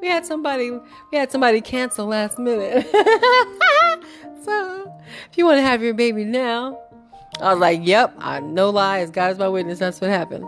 we 0.00 0.08
had 0.08 0.26
somebody 0.26 0.70
we 0.70 1.16
had 1.16 1.32
somebody 1.32 1.62
cancel 1.62 2.04
last 2.06 2.38
minute. 2.38 2.86
so 4.44 4.92
if 5.30 5.38
you 5.38 5.44
want 5.44 5.58
to 5.58 5.62
have 5.62 5.82
your 5.82 5.94
baby 5.94 6.24
now, 6.24 6.80
I 7.40 7.52
was 7.52 7.60
like, 7.60 7.80
Yep, 7.82 8.14
I 8.18 8.40
no 8.40 8.70
lie, 8.70 9.00
as 9.00 9.10
God 9.10 9.32
is 9.32 9.38
my 9.38 9.48
witness, 9.48 9.78
that's 9.78 10.00
what 10.00 10.10
happened. 10.10 10.46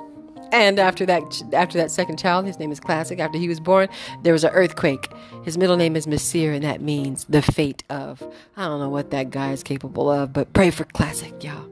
And 0.52 0.78
after 0.80 1.06
that, 1.06 1.22
after 1.52 1.78
that 1.78 1.90
second 1.90 2.18
child, 2.18 2.44
his 2.44 2.58
name 2.58 2.72
is 2.72 2.80
Classic. 2.80 3.18
After 3.20 3.38
he 3.38 3.48
was 3.48 3.60
born, 3.60 3.88
there 4.22 4.32
was 4.32 4.42
an 4.42 4.50
earthquake. 4.50 5.08
His 5.44 5.56
middle 5.56 5.76
name 5.76 5.94
is 5.94 6.06
Messier, 6.06 6.52
and 6.52 6.64
that 6.64 6.80
means 6.80 7.24
the 7.28 7.40
fate 7.40 7.84
of. 7.88 8.22
I 8.56 8.66
don't 8.66 8.80
know 8.80 8.88
what 8.88 9.10
that 9.10 9.30
guy 9.30 9.52
is 9.52 9.62
capable 9.62 10.10
of, 10.10 10.32
but 10.32 10.52
pray 10.52 10.70
for 10.70 10.84
Classic, 10.84 11.32
y'all. 11.44 11.68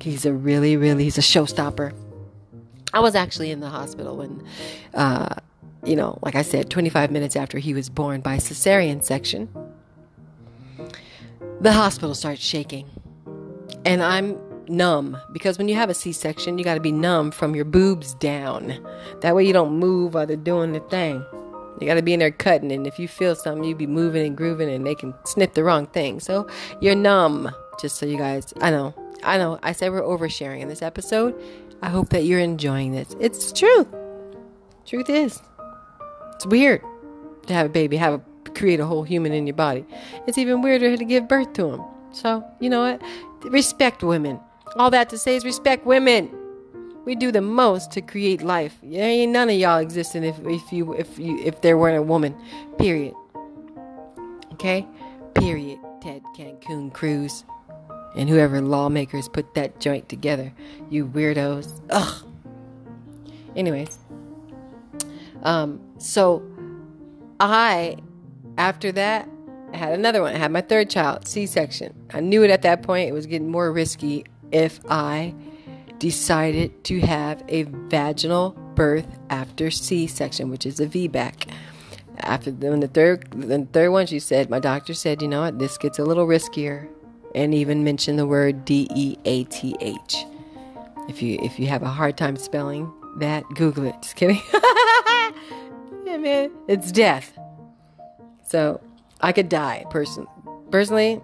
He's 0.00 0.26
a 0.26 0.32
really, 0.32 0.76
really, 0.76 1.04
he's 1.04 1.18
a 1.18 1.22
showstopper. 1.22 1.94
I 2.92 3.00
was 3.00 3.14
actually 3.14 3.50
in 3.50 3.60
the 3.60 3.68
hospital 3.68 4.16
when, 4.16 4.42
uh, 4.94 5.36
you 5.84 5.96
know, 5.96 6.18
like 6.22 6.34
I 6.34 6.42
said, 6.42 6.70
25 6.70 7.10
minutes 7.10 7.36
after 7.36 7.58
he 7.58 7.72
was 7.72 7.88
born 7.88 8.20
by 8.20 8.36
cesarean 8.36 9.02
section. 9.02 9.48
The 11.60 11.72
hospital 11.72 12.14
starts 12.14 12.40
shaking, 12.40 12.88
and 13.84 14.02
I'm 14.02 14.38
numb 14.66 15.18
because 15.32 15.58
when 15.58 15.68
you 15.68 15.74
have 15.74 15.90
a 15.90 15.94
C-section, 15.94 16.56
you 16.56 16.64
got 16.64 16.74
to 16.74 16.80
be 16.80 16.90
numb 16.90 17.30
from 17.30 17.54
your 17.54 17.66
boobs 17.66 18.14
down. 18.14 18.82
That 19.20 19.36
way 19.36 19.44
you 19.46 19.52
don't 19.52 19.74
move 19.74 20.14
while 20.14 20.26
they're 20.26 20.36
doing 20.36 20.72
the 20.72 20.80
thing. 20.80 21.22
You 21.78 21.86
got 21.86 21.96
to 21.96 22.02
be 22.02 22.14
in 22.14 22.20
there 22.20 22.30
cutting, 22.30 22.72
and 22.72 22.86
if 22.86 22.98
you 22.98 23.06
feel 23.08 23.34
something, 23.34 23.64
you 23.64 23.74
be 23.74 23.86
moving 23.86 24.26
and 24.26 24.34
grooving, 24.34 24.70
and 24.70 24.86
they 24.86 24.94
can 24.94 25.12
snip 25.24 25.52
the 25.52 25.62
wrong 25.62 25.86
thing. 25.88 26.18
So 26.18 26.48
you're 26.80 26.94
numb. 26.94 27.50
Just 27.78 27.96
so 27.96 28.06
you 28.06 28.16
guys, 28.16 28.54
I 28.62 28.70
know, 28.70 28.94
I 29.22 29.36
know. 29.36 29.58
I 29.62 29.72
said 29.72 29.92
we're 29.92 30.00
oversharing 30.00 30.60
in 30.60 30.68
this 30.68 30.80
episode. 30.80 31.38
I 31.82 31.90
hope 31.90 32.08
that 32.10 32.24
you're 32.24 32.40
enjoying 32.40 32.92
this. 32.92 33.14
It's 33.20 33.52
truth. 33.52 33.88
Truth 34.86 35.10
is, 35.10 35.42
it's 36.34 36.46
weird 36.46 36.82
to 37.48 37.52
have 37.52 37.66
a 37.66 37.70
baby, 37.70 37.98
have 37.98 38.14
a 38.14 38.22
create 38.60 38.78
a 38.78 38.84
whole 38.84 39.02
human 39.02 39.32
in 39.32 39.46
your 39.46 39.56
body. 39.56 39.84
It's 40.26 40.36
even 40.36 40.60
weirder 40.60 40.96
to 40.96 41.04
give 41.04 41.26
birth 41.26 41.54
to 41.54 41.70
them. 41.70 41.84
So 42.12 42.44
you 42.60 42.68
know 42.68 42.82
what? 42.82 43.02
Respect 43.50 44.02
women. 44.02 44.38
All 44.76 44.90
that 44.90 45.08
to 45.10 45.18
say 45.18 45.34
is 45.34 45.44
respect 45.44 45.86
women. 45.86 46.30
We 47.06 47.14
do 47.14 47.32
the 47.32 47.40
most 47.40 47.90
to 47.92 48.02
create 48.02 48.42
life. 48.42 48.76
There 48.82 49.02
ain't 49.02 49.32
none 49.32 49.48
of 49.48 49.56
y'all 49.56 49.78
existing 49.78 50.24
if, 50.24 50.38
if 50.44 50.72
you 50.72 50.92
if 50.92 51.18
you 51.18 51.38
if 51.42 51.62
there 51.62 51.78
weren't 51.78 51.96
a 51.96 52.02
woman. 52.02 52.36
Period. 52.78 53.14
Okay? 54.52 54.86
Period. 55.34 55.78
Ted 56.02 56.22
Cancun 56.36 56.92
Cruz. 56.92 57.44
And 58.14 58.28
whoever 58.28 58.60
lawmakers 58.60 59.28
put 59.28 59.54
that 59.54 59.80
joint 59.80 60.08
together. 60.08 60.52
You 60.90 61.06
weirdos. 61.06 61.80
Ugh. 61.88 62.26
Anyways. 63.56 63.98
Um, 65.42 65.80
so 65.98 66.42
I 67.38 67.96
after 68.60 68.92
that 68.92 69.28
I 69.72 69.76
had 69.76 69.92
another 69.92 70.22
one. 70.22 70.34
I 70.34 70.38
had 70.38 70.50
my 70.50 70.60
third 70.60 70.90
child, 70.90 71.26
C 71.26 71.46
section. 71.46 71.94
I 72.12 72.20
knew 72.20 72.42
it 72.42 72.50
at 72.50 72.62
that 72.62 72.82
point. 72.82 73.08
It 73.08 73.12
was 73.12 73.26
getting 73.26 73.50
more 73.50 73.70
risky 73.72 74.24
if 74.52 74.80
I 74.88 75.34
decided 75.98 76.82
to 76.84 77.00
have 77.00 77.42
a 77.48 77.64
vaginal 77.64 78.50
birth 78.74 79.06
after 79.28 79.70
C 79.70 80.06
section, 80.06 80.50
which 80.50 80.66
is 80.66 80.80
a 80.80 80.86
VBAC. 80.86 81.52
After 82.18 82.50
the, 82.50 82.76
the 82.76 82.88
third, 82.88 83.30
the 83.30 83.66
third 83.72 83.90
one, 83.90 84.06
she 84.06 84.18
said, 84.18 84.50
my 84.50 84.58
doctor 84.58 84.92
said, 84.92 85.22
you 85.22 85.28
know 85.28 85.42
what, 85.42 85.58
this 85.58 85.78
gets 85.78 85.98
a 85.98 86.04
little 86.04 86.26
riskier. 86.26 86.88
and 87.34 87.54
even 87.54 87.84
mentioned 87.84 88.18
the 88.18 88.26
word 88.26 88.64
D 88.64 88.88
E 88.94 89.16
A 89.24 89.44
T 89.44 89.76
H. 89.80 90.24
If 91.08 91.22
you 91.22 91.38
if 91.42 91.58
you 91.58 91.66
have 91.68 91.82
a 91.82 91.88
hard 91.88 92.16
time 92.16 92.36
spelling 92.36 92.92
that, 93.18 93.44
Google 93.54 93.86
it. 93.86 93.94
Just 94.02 94.16
kidding. 94.16 94.40
yeah, 96.04 96.16
man, 96.18 96.50
it's 96.68 96.92
death. 96.92 97.39
So 98.50 98.80
I 99.20 99.30
could 99.30 99.48
die 99.48 99.84
person 99.90 100.26
personally. 100.72 101.20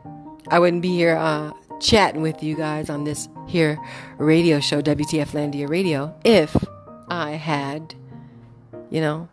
I 0.46 0.60
wouldn't 0.60 0.80
be 0.80 0.94
here 0.94 1.16
uh, 1.16 1.50
chatting 1.80 2.22
with 2.22 2.40
you 2.40 2.54
guys 2.54 2.88
on 2.88 3.02
this 3.02 3.28
here 3.48 3.80
radio 4.16 4.60
show, 4.60 4.80
WTF 4.80 5.30
Landia 5.30 5.68
Radio, 5.68 6.14
if 6.24 6.56
I 7.08 7.32
had, 7.32 7.96
you 8.90 9.00
know, 9.00 9.28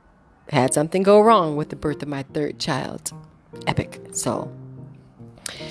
had 0.49 0.73
something 0.73 1.03
go 1.03 1.21
wrong 1.21 1.55
with 1.55 1.69
the 1.69 1.75
birth 1.75 2.01
of 2.01 2.07
my 2.07 2.23
third 2.23 2.57
child. 2.57 3.11
Epic 3.67 4.01
soul. 4.11 4.51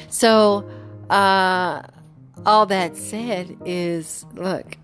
So, 0.08 0.70
uh, 1.10 1.82
all 2.46 2.66
that 2.66 2.96
said 2.96 3.56
is 3.66 4.24
look, 4.34 4.76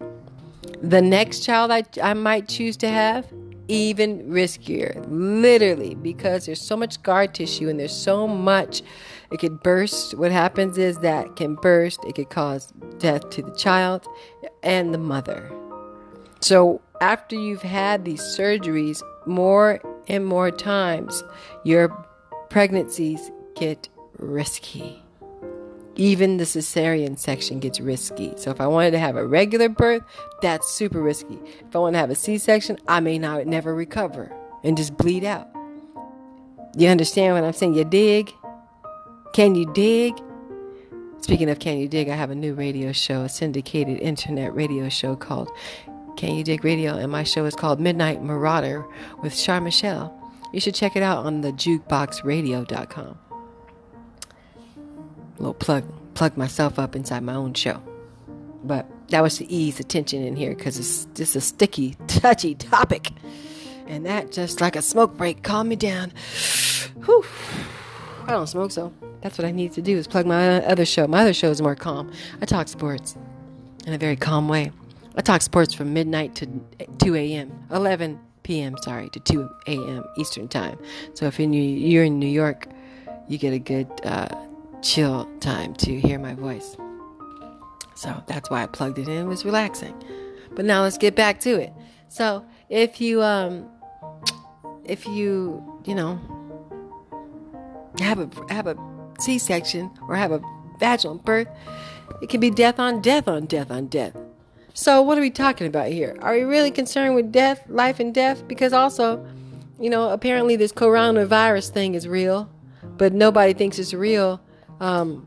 the 0.83 1.01
next 1.01 1.45
child 1.45 1.71
I, 1.71 1.85
I 2.03 2.15
might 2.15 2.49
choose 2.49 2.77
to 2.79 2.89
have, 2.89 3.33
even 3.69 4.29
riskier, 4.31 5.05
literally, 5.09 5.95
because 5.95 6.47
there's 6.47 6.61
so 6.61 6.77
much 6.77 6.95
scar 6.95 7.27
tissue 7.27 7.69
and 7.69 7.79
there's 7.79 7.95
so 7.95 8.27
much 8.27 8.83
it 9.31 9.39
could 9.39 9.63
burst. 9.63 10.15
What 10.15 10.33
happens 10.33 10.79
is 10.79 10.99
that 10.99 11.37
can 11.37 11.55
burst, 11.55 12.01
it 12.05 12.15
could 12.15 12.31
cause 12.31 12.73
death 12.99 13.29
to 13.31 13.43
the 13.43 13.55
child 13.55 14.07
and 14.63 14.93
the 14.93 14.99
mother. 14.99 15.53
So, 16.41 16.81
after 17.01 17.37
you've 17.37 17.63
had 17.63 18.05
these 18.05 18.23
surgeries 18.23 19.03
more 19.27 19.81
and 20.09 20.25
more 20.25 20.51
times, 20.51 21.23
your 21.65 21.89
pregnancies 22.49 23.31
get 23.55 23.89
risky. 24.19 25.03
Even 25.99 26.39
the 26.39 26.45
cesarean 26.45 27.19
section 27.19 27.59
gets 27.61 27.81
risky. 27.81 28.33
So 28.37 28.51
if 28.51 28.61
I 28.61 28.67
wanted 28.67 28.93
to 28.93 28.99
have 28.99 29.17
a 29.17 29.27
regular 29.27 29.69
birth, 29.69 30.03
that's 30.41 30.73
super 30.73 31.03
risky. 31.03 31.39
If 31.61 31.77
I 31.77 31.81
want 31.81 31.95
to 31.95 31.99
have 31.99 32.11
a 32.11 32.15
C-section, 32.15 32.79
I 32.89 33.01
may 33.01 33.19
not 33.19 33.47
never 33.47 33.75
recover 33.75 34.33
and 34.65 34.77
just 34.77 34.97
bleed 34.97 35.25
out. 35.25 35.49
You 36.77 36.89
understand 36.89 37.35
what 37.35 37.45
I'm 37.45 37.53
saying? 37.53 37.75
You 37.75 37.85
dig? 37.85 38.33
Can 39.33 39.55
you 39.55 39.71
dig? 39.75 40.15
Speaking 41.21 41.51
of 41.51 41.59
Can 41.59 41.79
You 41.79 41.89
Dig, 41.89 42.09
I 42.09 42.15
have 42.15 42.31
a 42.31 42.35
new 42.35 42.55
radio 42.55 42.93
show, 42.93 43.23
a 43.23 43.29
syndicated 43.29 43.99
internet 44.01 44.55
radio 44.55 44.89
show 44.89 45.17
called 45.17 45.51
Can 46.17 46.37
You 46.37 46.45
Dig 46.45 46.65
Radio, 46.65 46.95
and 46.95 47.11
my 47.11 47.25
show 47.25 47.45
is 47.45 47.55
called 47.55 47.81
Midnight 47.81 48.23
Marauder 48.23 48.87
with 49.23 49.37
Char 49.37 49.61
Michelle. 49.61 50.15
You 50.53 50.61
should 50.61 50.75
check 50.75 50.97
it 50.97 51.03
out 51.03 51.27
on 51.27 51.41
the 51.41 51.53
jukeboxradio.com. 51.53 53.28
Little 55.39 55.55
plug, 55.55 55.85
plug 56.15 56.37
myself 56.37 56.79
up 56.79 56.97
inside 56.97 57.23
my 57.23 57.35
own 57.35 57.55
show. 57.55 57.83
But 58.65 58.87
that 59.09 59.23
was 59.23 59.39
to 59.39 59.51
ease 59.51 59.77
the 59.77 59.85
tension 59.85 60.23
in 60.23 60.37
here 60.37 60.55
because 60.55 60.79
it's 60.79 61.07
just 61.15 61.37
a 61.37 61.41
sticky, 61.41 61.97
touchy 62.07 62.55
topic. 62.55 63.11
And 63.87 64.05
that, 64.05 64.33
just 64.33 64.61
like 64.61 64.77
a 64.77 64.83
smoke 64.83 65.17
break, 65.17 65.43
calmed 65.43 65.71
me 65.71 65.77
down. 65.77 66.13
Whew. 67.05 67.25
I 68.27 68.33
don't 68.33 68.47
smoke, 68.47 68.71
so 68.71 68.93
that's 69.23 69.39
what 69.39 69.47
I 69.47 69.51
need 69.51 69.73
to 69.73 69.83
do 69.83 69.97
is 69.97 70.07
plug 70.07 70.27
my 70.27 70.63
other 70.65 70.85
show. 70.85 71.07
My 71.07 71.23
other 71.23 71.33
show 71.33 71.51
is 71.51 71.63
more 71.63 71.75
calm. 71.75 72.13
I 72.43 72.45
talk 72.45 72.69
sports 72.69 73.17
in 73.87 73.95
a 73.95 73.99
very 73.99 74.17
calm 74.17 74.49
way. 74.49 74.71
I 75.17 75.23
talk 75.23 75.41
sports 75.41 75.73
from 75.73 75.95
midnight 75.95 76.35
to 76.37 76.47
2 76.99 77.15
a.m., 77.15 77.51
11 77.71 78.21
p.m., 78.43 78.77
sorry, 78.83 79.09
to 79.11 79.21
2 79.21 79.49
a.m. 79.67 80.05
Eastern 80.19 80.47
Time. 80.49 80.79
So 81.15 81.27
if 81.27 81.41
you're 81.41 82.05
in 82.05 82.19
New 82.19 82.29
York, 82.29 82.69
you 83.27 83.39
get 83.39 83.55
a 83.55 83.59
good 83.59 83.89
uh, 84.05 84.29
chill 84.83 85.29
time 85.41 85.75
to 85.75 85.99
hear 86.01 86.19
my 86.19 86.35
voice. 86.35 86.77
So 87.95 88.23
that's 88.27 88.49
why 88.51 88.63
I 88.63 88.67
plugged 88.67 88.99
it 88.99 89.09
in. 89.09 89.27
It 89.27 89.29
was 89.29 89.45
relaxing. 89.45 89.95
But 90.55 90.65
now 90.65 90.83
let's 90.83 90.99
get 90.99 91.15
back 91.15 91.41
to 91.41 91.61
it. 91.61 91.73
So 92.09 92.45
if 92.69 93.01
you 93.01 93.23
um 93.23 93.69
if 94.85 95.07
you, 95.07 95.63
you 95.85 95.95
know, 95.95 96.19
have 97.99 98.19
a 98.19 98.53
have 98.53 98.67
a 98.67 98.77
C-section 99.21 99.91
or 100.09 100.17
have 100.17 100.33
a 100.33 100.41
vaginal 100.79 101.17
birth, 101.17 101.49
it 102.23 102.29
can 102.29 102.41
be 102.41 102.51
death 102.51 102.79
on 102.79 103.03
death 103.03 103.29
on 103.29 103.47
death 103.47 103.71
on 103.71 103.87
death. 103.87 104.17
So 104.75 105.03
what 105.03 105.19
are 105.19 105.21
we 105.21 105.31
talking 105.31 105.67
about 105.67 105.89
here? 105.89 106.17
Are 106.21 106.35
we 106.35 106.43
really 106.43 106.71
concerned 106.71 107.17
with 107.17 107.33
death, 107.33 107.65
life 107.69 107.99
and 107.99 108.15
death? 108.15 108.47
Because 108.47 108.73
also, 108.73 109.27
you 109.81 109.91
know, 109.91 110.11
apparently 110.11 110.55
this 110.55 110.73
coronavirus 110.73 111.71
thing 111.71 111.95
is 111.95 112.07
real, 112.07 112.49
but 112.97 113.13
nobody 113.13 113.53
thinks 113.53 113.79
it's 113.79 113.93
real. 113.93 114.41
Um, 114.81 115.27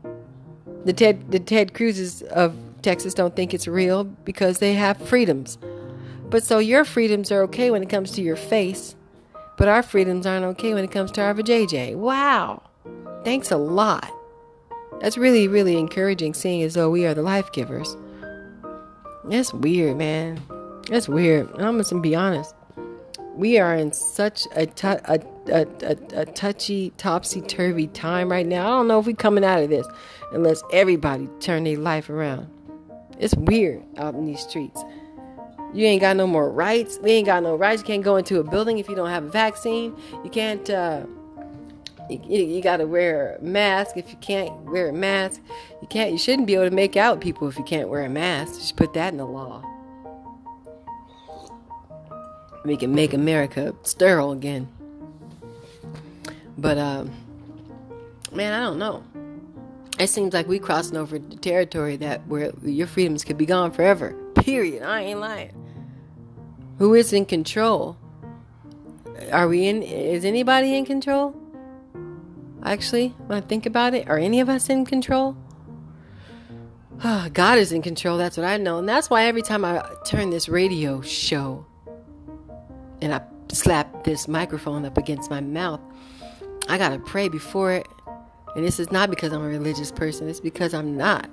the 0.84 0.92
Ted 0.92 1.30
the 1.30 1.40
Ted 1.40 1.74
Cruzes 1.74 2.22
of 2.22 2.56
Texas 2.82 3.14
don't 3.14 3.36
think 3.36 3.54
it's 3.54 3.68
real 3.68 4.04
because 4.04 4.58
they 4.58 4.74
have 4.74 4.96
freedoms. 4.96 5.58
But 6.28 6.42
so 6.42 6.58
your 6.58 6.84
freedoms 6.84 7.30
are 7.30 7.42
okay 7.42 7.70
when 7.70 7.82
it 7.82 7.88
comes 7.88 8.10
to 8.12 8.22
your 8.22 8.36
face, 8.36 8.96
but 9.58 9.68
our 9.68 9.82
freedoms 9.82 10.26
aren't 10.26 10.44
okay 10.46 10.74
when 10.74 10.82
it 10.82 10.90
comes 10.90 11.12
to 11.12 11.22
our 11.22 11.34
vajayjay. 11.34 11.94
Wow. 11.94 12.62
Thanks 13.24 13.50
a 13.50 13.56
lot. 13.56 14.10
That's 15.00 15.18
really, 15.18 15.48
really 15.48 15.76
encouraging, 15.76 16.34
seeing 16.34 16.62
as 16.62 16.74
though 16.74 16.90
we 16.90 17.04
are 17.06 17.14
the 17.14 17.22
life 17.22 17.52
givers. 17.52 17.96
That's 19.24 19.52
weird, 19.52 19.96
man. 19.96 20.40
That's 20.88 21.08
weird. 21.08 21.48
I'm 21.60 21.80
gonna 21.80 22.00
be 22.00 22.14
honest. 22.14 22.54
We 23.34 23.58
are 23.58 23.74
in 23.74 23.92
such 23.92 24.46
a, 24.56 24.68
a, 25.04 25.20
a, 25.48 25.66
a, 25.82 26.20
a 26.20 26.26
touchy, 26.26 26.92
topsy 26.96 27.40
turvy 27.40 27.86
time 27.88 28.30
right 28.30 28.46
now. 28.46 28.66
I 28.66 28.70
don't 28.70 28.88
know 28.88 28.98
if 29.00 29.06
we're 29.06 29.16
coming 29.16 29.44
out 29.44 29.62
of 29.62 29.70
this 29.70 29.86
unless 30.32 30.62
everybody 30.72 31.28
turn 31.40 31.64
their 31.64 31.78
life 31.78 32.08
around. 32.10 32.48
It's 33.18 33.34
weird 33.34 33.82
out 33.98 34.14
in 34.14 34.26
these 34.26 34.40
streets. 34.40 34.82
You 35.74 35.86
ain't 35.86 36.00
got 36.00 36.16
no 36.16 36.26
more 36.26 36.50
rights. 36.50 36.98
We 37.02 37.12
ain't 37.12 37.26
got 37.26 37.42
no 37.42 37.56
rights. 37.56 37.82
You 37.82 37.86
can't 37.86 38.04
go 38.04 38.16
into 38.16 38.40
a 38.40 38.44
building 38.44 38.78
if 38.78 38.88
you 38.88 38.94
don't 38.94 39.08
have 39.08 39.24
a 39.24 39.30
vaccine. 39.30 39.96
You 40.22 40.30
can't. 40.30 40.68
Uh, 40.68 41.06
you, 42.10 42.44
you 42.44 42.60
got 42.62 42.78
to 42.78 42.86
wear 42.86 43.36
a 43.36 43.42
mask 43.42 43.96
if 43.96 44.10
you 44.10 44.16
can't 44.16 44.54
wear 44.64 44.90
a 44.90 44.92
mask. 44.92 45.40
You 45.80 45.88
can't. 45.88 46.12
You 46.12 46.18
shouldn't 46.18 46.46
be 46.46 46.54
able 46.54 46.68
to 46.68 46.74
make 46.74 46.96
out 46.96 47.20
people 47.20 47.48
if 47.48 47.56
you 47.56 47.64
can't 47.64 47.88
wear 47.88 48.04
a 48.04 48.08
mask. 48.08 48.60
Should 48.60 48.76
put 48.76 48.92
that 48.94 49.12
in 49.12 49.18
the 49.18 49.26
law. 49.26 49.64
We 52.64 52.76
can 52.76 52.94
make 52.94 53.12
America 53.12 53.74
sterile 53.82 54.32
again. 54.32 54.68
But 56.58 56.78
um, 56.78 57.10
man, 58.32 58.52
I 58.52 58.64
don't 58.64 58.78
know. 58.78 59.02
It 59.98 60.08
seems 60.08 60.32
like 60.34 60.48
we 60.48 60.58
crossing 60.58 60.96
over 60.96 61.18
the 61.18 61.36
territory 61.36 61.96
that 61.96 62.26
where 62.26 62.52
your 62.62 62.86
freedoms 62.86 63.24
could 63.24 63.38
be 63.38 63.46
gone 63.46 63.70
forever. 63.70 64.14
Period. 64.34 64.82
I 64.82 65.02
ain't 65.02 65.20
lying. 65.20 65.54
Who 66.78 66.94
is 66.94 67.12
in 67.12 67.26
control? 67.26 67.96
Are 69.30 69.46
we 69.46 69.66
in? 69.66 69.82
Is 69.82 70.24
anybody 70.24 70.74
in 70.74 70.84
control? 70.84 71.36
Actually, 72.64 73.08
when 73.26 73.38
I 73.38 73.40
think 73.40 73.66
about 73.66 73.94
it, 73.94 74.08
are 74.08 74.18
any 74.18 74.40
of 74.40 74.48
us 74.48 74.68
in 74.68 74.84
control? 74.84 75.36
God 77.32 77.58
is 77.58 77.72
in 77.72 77.82
control. 77.82 78.16
That's 78.16 78.36
what 78.36 78.46
I 78.46 78.56
know. 78.56 78.78
And 78.78 78.88
that's 78.88 79.10
why 79.10 79.24
every 79.24 79.42
time 79.42 79.64
I 79.64 79.84
turn 80.06 80.30
this 80.30 80.48
radio 80.48 81.00
show 81.00 81.66
and 83.00 83.12
I 83.12 83.20
slap 83.48 84.04
this 84.04 84.28
microphone 84.28 84.84
up 84.84 84.96
against 84.96 85.28
my 85.28 85.40
mouth, 85.40 85.80
I 86.68 86.78
got 86.78 86.90
to 86.90 86.98
pray 86.98 87.28
before 87.28 87.72
it. 87.72 87.88
And 88.54 88.64
this 88.64 88.78
is 88.78 88.92
not 88.92 89.10
because 89.10 89.32
I'm 89.32 89.42
a 89.42 89.48
religious 89.48 89.90
person, 89.90 90.28
it's 90.28 90.40
because 90.40 90.74
I'm 90.74 90.96
not. 90.96 91.28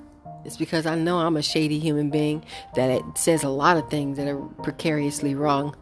It's 0.45 0.57
because 0.57 0.85
I 0.85 0.95
know 0.95 1.19
I'm 1.19 1.35
a 1.35 1.41
shady 1.41 1.79
human 1.79 2.09
being 2.09 2.43
that 2.75 2.89
it 2.89 3.03
says 3.15 3.43
a 3.43 3.49
lot 3.49 3.77
of 3.77 3.89
things 3.89 4.17
that 4.17 4.27
are 4.27 4.39
precariously 4.63 5.35
wrong. 5.35 5.75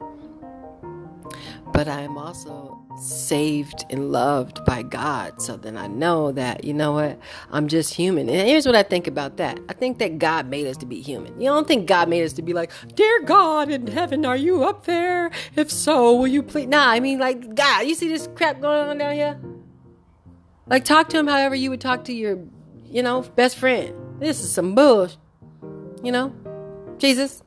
But 1.78 1.88
I 1.88 2.02
am 2.02 2.18
also 2.18 2.84
saved 3.00 3.86
and 3.92 4.12
loved 4.12 4.66
by 4.66 4.82
God. 4.82 5.40
So 5.40 5.58
then 5.58 5.78
I 5.78 5.86
know 5.86 6.32
that, 6.32 6.64
you 6.64 6.74
know 6.74 6.94
what, 6.94 7.20
I'm 7.52 7.68
just 7.68 7.94
human. 7.94 8.28
And 8.30 8.48
here's 8.48 8.66
what 8.66 8.76
I 8.76 8.82
think 8.82 9.06
about 9.06 9.38
that 9.38 9.60
I 9.70 9.74
think 9.74 10.00
that 10.00 10.18
God 10.18 10.48
made 10.48 10.66
us 10.66 10.76
to 10.78 10.88
be 10.88 11.02
human. 11.02 11.40
You 11.40 11.50
don't 11.50 11.68
think 11.68 11.88
God 11.88 12.10
made 12.10 12.24
us 12.24 12.34
to 12.34 12.42
be 12.42 12.52
like, 12.52 12.72
Dear 12.96 13.22
God 13.26 13.70
in 13.70 13.86
heaven, 13.86 14.26
are 14.26 14.36
you 14.36 14.64
up 14.64 14.86
there? 14.86 15.30
If 15.56 15.70
so, 15.70 16.16
will 16.16 16.26
you 16.26 16.42
please? 16.42 16.66
Nah, 16.66 16.90
I 16.90 17.00
mean, 17.00 17.20
like, 17.20 17.54
God, 17.54 17.86
you 17.86 17.94
see 17.94 18.08
this 18.08 18.28
crap 18.34 18.60
going 18.60 18.90
on 18.90 18.98
down 18.98 19.14
here? 19.14 19.40
Like, 20.66 20.84
talk 20.84 21.10
to 21.10 21.20
him 21.20 21.28
however 21.28 21.54
you 21.54 21.70
would 21.70 21.80
talk 21.80 22.06
to 22.06 22.12
your, 22.12 22.40
you 22.90 23.04
know, 23.04 23.22
best 23.22 23.56
friend. 23.56 23.94
This 24.20 24.44
is 24.44 24.52
some 24.52 24.74
bullshit. 24.74 25.20
You 26.02 26.12
know? 26.12 26.34
Jesus, 26.98 27.44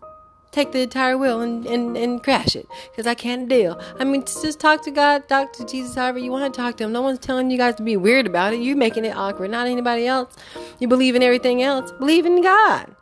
take 0.52 0.72
the 0.72 0.80
entire 0.80 1.16
wheel 1.16 1.40
and, 1.40 1.64
and, 1.66 1.96
and 1.96 2.22
crash 2.22 2.56
it 2.56 2.66
because 2.90 3.06
I 3.06 3.14
can't 3.14 3.48
deal. 3.48 3.80
I 3.98 4.04
mean, 4.04 4.22
just 4.22 4.58
talk 4.60 4.82
to 4.84 4.90
God, 4.90 5.28
talk 5.28 5.52
to 5.54 5.64
Jesus, 5.64 5.94
however 5.94 6.18
you 6.18 6.30
want 6.30 6.52
to 6.52 6.60
talk 6.60 6.76
to 6.78 6.84
Him. 6.84 6.92
No 6.92 7.02
one's 7.02 7.18
telling 7.18 7.50
you 7.50 7.58
guys 7.58 7.76
to 7.76 7.82
be 7.82 7.96
weird 7.96 8.26
about 8.26 8.52
it. 8.52 8.60
You're 8.60 8.76
making 8.76 9.04
it 9.04 9.16
awkward, 9.16 9.50
not 9.50 9.66
anybody 9.66 10.06
else. 10.06 10.34
You 10.78 10.88
believe 10.88 11.14
in 11.14 11.22
everything 11.22 11.62
else. 11.62 11.92
Believe 11.92 12.26
in 12.26 12.42
God. 12.42 12.94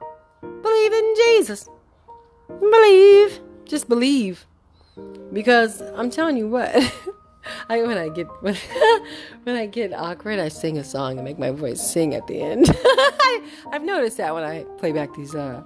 Believe 0.43 0.93
in 0.93 1.15
Jesus. 1.17 1.69
Believe. 2.49 3.41
Just 3.65 3.89
believe. 3.89 4.47
Because 5.33 5.81
I'm 5.81 6.11
telling 6.11 6.37
you 6.37 6.49
what, 6.49 6.75
I 7.69 7.83
when 7.83 7.97
I 7.97 8.09
get 8.09 8.27
when, 8.41 8.57
when 9.45 9.57
I 9.57 9.67
get 9.67 9.93
awkward, 9.93 10.39
I 10.39 10.49
sing 10.49 10.79
a 10.79 10.85
song 10.85 11.17
and 11.19 11.25
make 11.25 11.39
my 11.39 11.51
voice 11.51 11.81
sing 11.81 12.15
at 12.15 12.27
the 12.27 12.41
end. 12.41 12.69
I've 13.73 13.85
noticed 13.85 14.17
that 14.19 14.35
when 14.35 14.45
I 14.45 14.65
play 14.79 14.93
back 14.93 15.15
these 15.15 15.35
uh, 15.35 15.63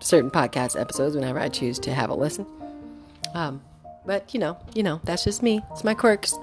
certain 0.00 0.30
podcast 0.30 0.80
episodes, 0.80 1.14
whenever 1.14 1.38
I 1.38 1.48
choose 1.48 1.78
to 1.80 1.94
have 1.94 2.10
a 2.10 2.14
listen. 2.14 2.46
Um, 3.34 3.62
but 4.04 4.32
you 4.32 4.40
know, 4.40 4.56
you 4.74 4.82
know, 4.82 5.00
that's 5.04 5.24
just 5.24 5.42
me. 5.42 5.62
It's 5.72 5.84
my 5.84 5.94
quirks. 5.94 6.34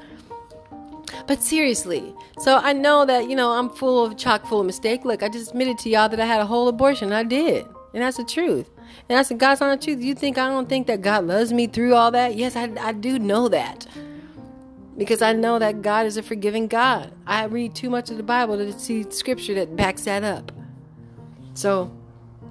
But 1.28 1.42
seriously, 1.42 2.14
so 2.40 2.58
I 2.58 2.74
know 2.74 3.06
that 3.06 3.30
you 3.30 3.36
know 3.36 3.52
I'm 3.52 3.70
full 3.70 4.06
of 4.06 4.18
chock 4.18 4.46
full 4.46 4.60
of 4.60 4.66
mistake. 4.66 5.06
Look, 5.06 5.24
I 5.24 5.30
just 5.30 5.52
admitted 5.52 5.78
to 5.80 5.90
y'all 5.90 6.10
that 6.10 6.20
I 6.20 6.26
had 6.26 6.42
a 6.42 6.46
whole 6.46 6.68
abortion. 6.68 7.14
I 7.14 7.24
did, 7.24 7.66
and 7.94 8.04
that's 8.04 8.18
the 8.18 8.24
truth. 8.24 8.70
And 9.10 9.18
that's 9.18 9.30
the 9.30 9.36
God's 9.36 9.62
honest 9.62 9.84
truth. 9.84 10.02
You 10.02 10.16
think 10.16 10.38
I 10.38 10.48
don't 10.48 10.70
think 10.70 10.88
that 10.88 11.02
God 11.02 11.26
loves 11.26 11.52
me 11.52 11.68
through 11.68 11.94
all 11.96 12.12
that? 12.12 12.36
Yes, 12.36 12.56
I, 12.56 12.72
I 12.80 12.94
do 12.94 13.20
know 13.20 13.48
that 13.50 13.88
because 14.98 15.22
I 15.22 15.34
know 15.34 15.60
that 15.60 15.82
God 15.82 16.06
is 16.06 16.18
a 16.18 16.24
forgiving 16.24 16.68
God. 16.68 17.12
I 17.26 17.46
read 17.46 17.76
too 17.76 17.90
much 17.90 18.10
of 18.12 18.18
the 18.18 18.24
Bible 18.24 18.58
to 18.58 18.78
see 18.78 19.10
scripture 19.10 19.56
that 19.56 19.76
backs 19.76 20.04
that 20.04 20.24
up. 20.24 20.52
So, 21.54 21.92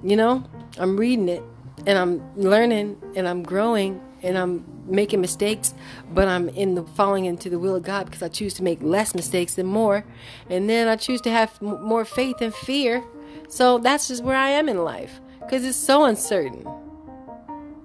you 0.03 0.15
know, 0.15 0.43
I'm 0.77 0.97
reading 0.97 1.29
it 1.29 1.43
and 1.85 1.97
I'm 1.97 2.35
learning 2.35 2.97
and 3.15 3.27
I'm 3.27 3.43
growing 3.43 4.01
and 4.21 4.37
I'm 4.37 4.65
making 4.87 5.21
mistakes, 5.21 5.73
but 6.13 6.27
I'm 6.27 6.49
in 6.49 6.75
the 6.75 6.83
falling 6.83 7.25
into 7.25 7.49
the 7.49 7.59
will 7.59 7.75
of 7.75 7.83
God 7.83 8.05
because 8.05 8.23
I 8.23 8.29
choose 8.29 8.53
to 8.55 8.63
make 8.63 8.81
less 8.81 9.13
mistakes 9.13 9.55
than 9.55 9.65
more, 9.65 10.05
and 10.49 10.69
then 10.69 10.87
I 10.87 10.95
choose 10.95 11.19
to 11.21 11.29
have 11.29 11.61
more 11.61 12.05
faith 12.05 12.37
and 12.39 12.53
fear. 12.53 13.03
So 13.49 13.77
that's 13.79 14.07
just 14.07 14.23
where 14.23 14.37
I 14.37 14.49
am 14.49 14.69
in 14.69 14.83
life 14.83 15.19
because 15.41 15.65
it's 15.65 15.77
so 15.77 16.05
uncertain. 16.05 16.65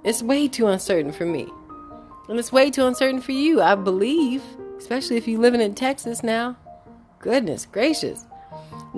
It's 0.04 0.22
way 0.22 0.46
too 0.46 0.68
uncertain 0.68 1.12
for 1.12 1.26
me. 1.26 1.48
And 2.28 2.38
it's 2.38 2.52
way 2.52 2.70
too 2.70 2.86
uncertain 2.86 3.20
for 3.20 3.32
you, 3.32 3.60
I 3.60 3.74
believe, 3.74 4.42
especially 4.78 5.16
if 5.16 5.26
you're 5.26 5.40
living 5.40 5.60
in 5.60 5.74
Texas 5.74 6.22
now. 6.22 6.56
Goodness 7.18 7.66
gracious. 7.66 8.27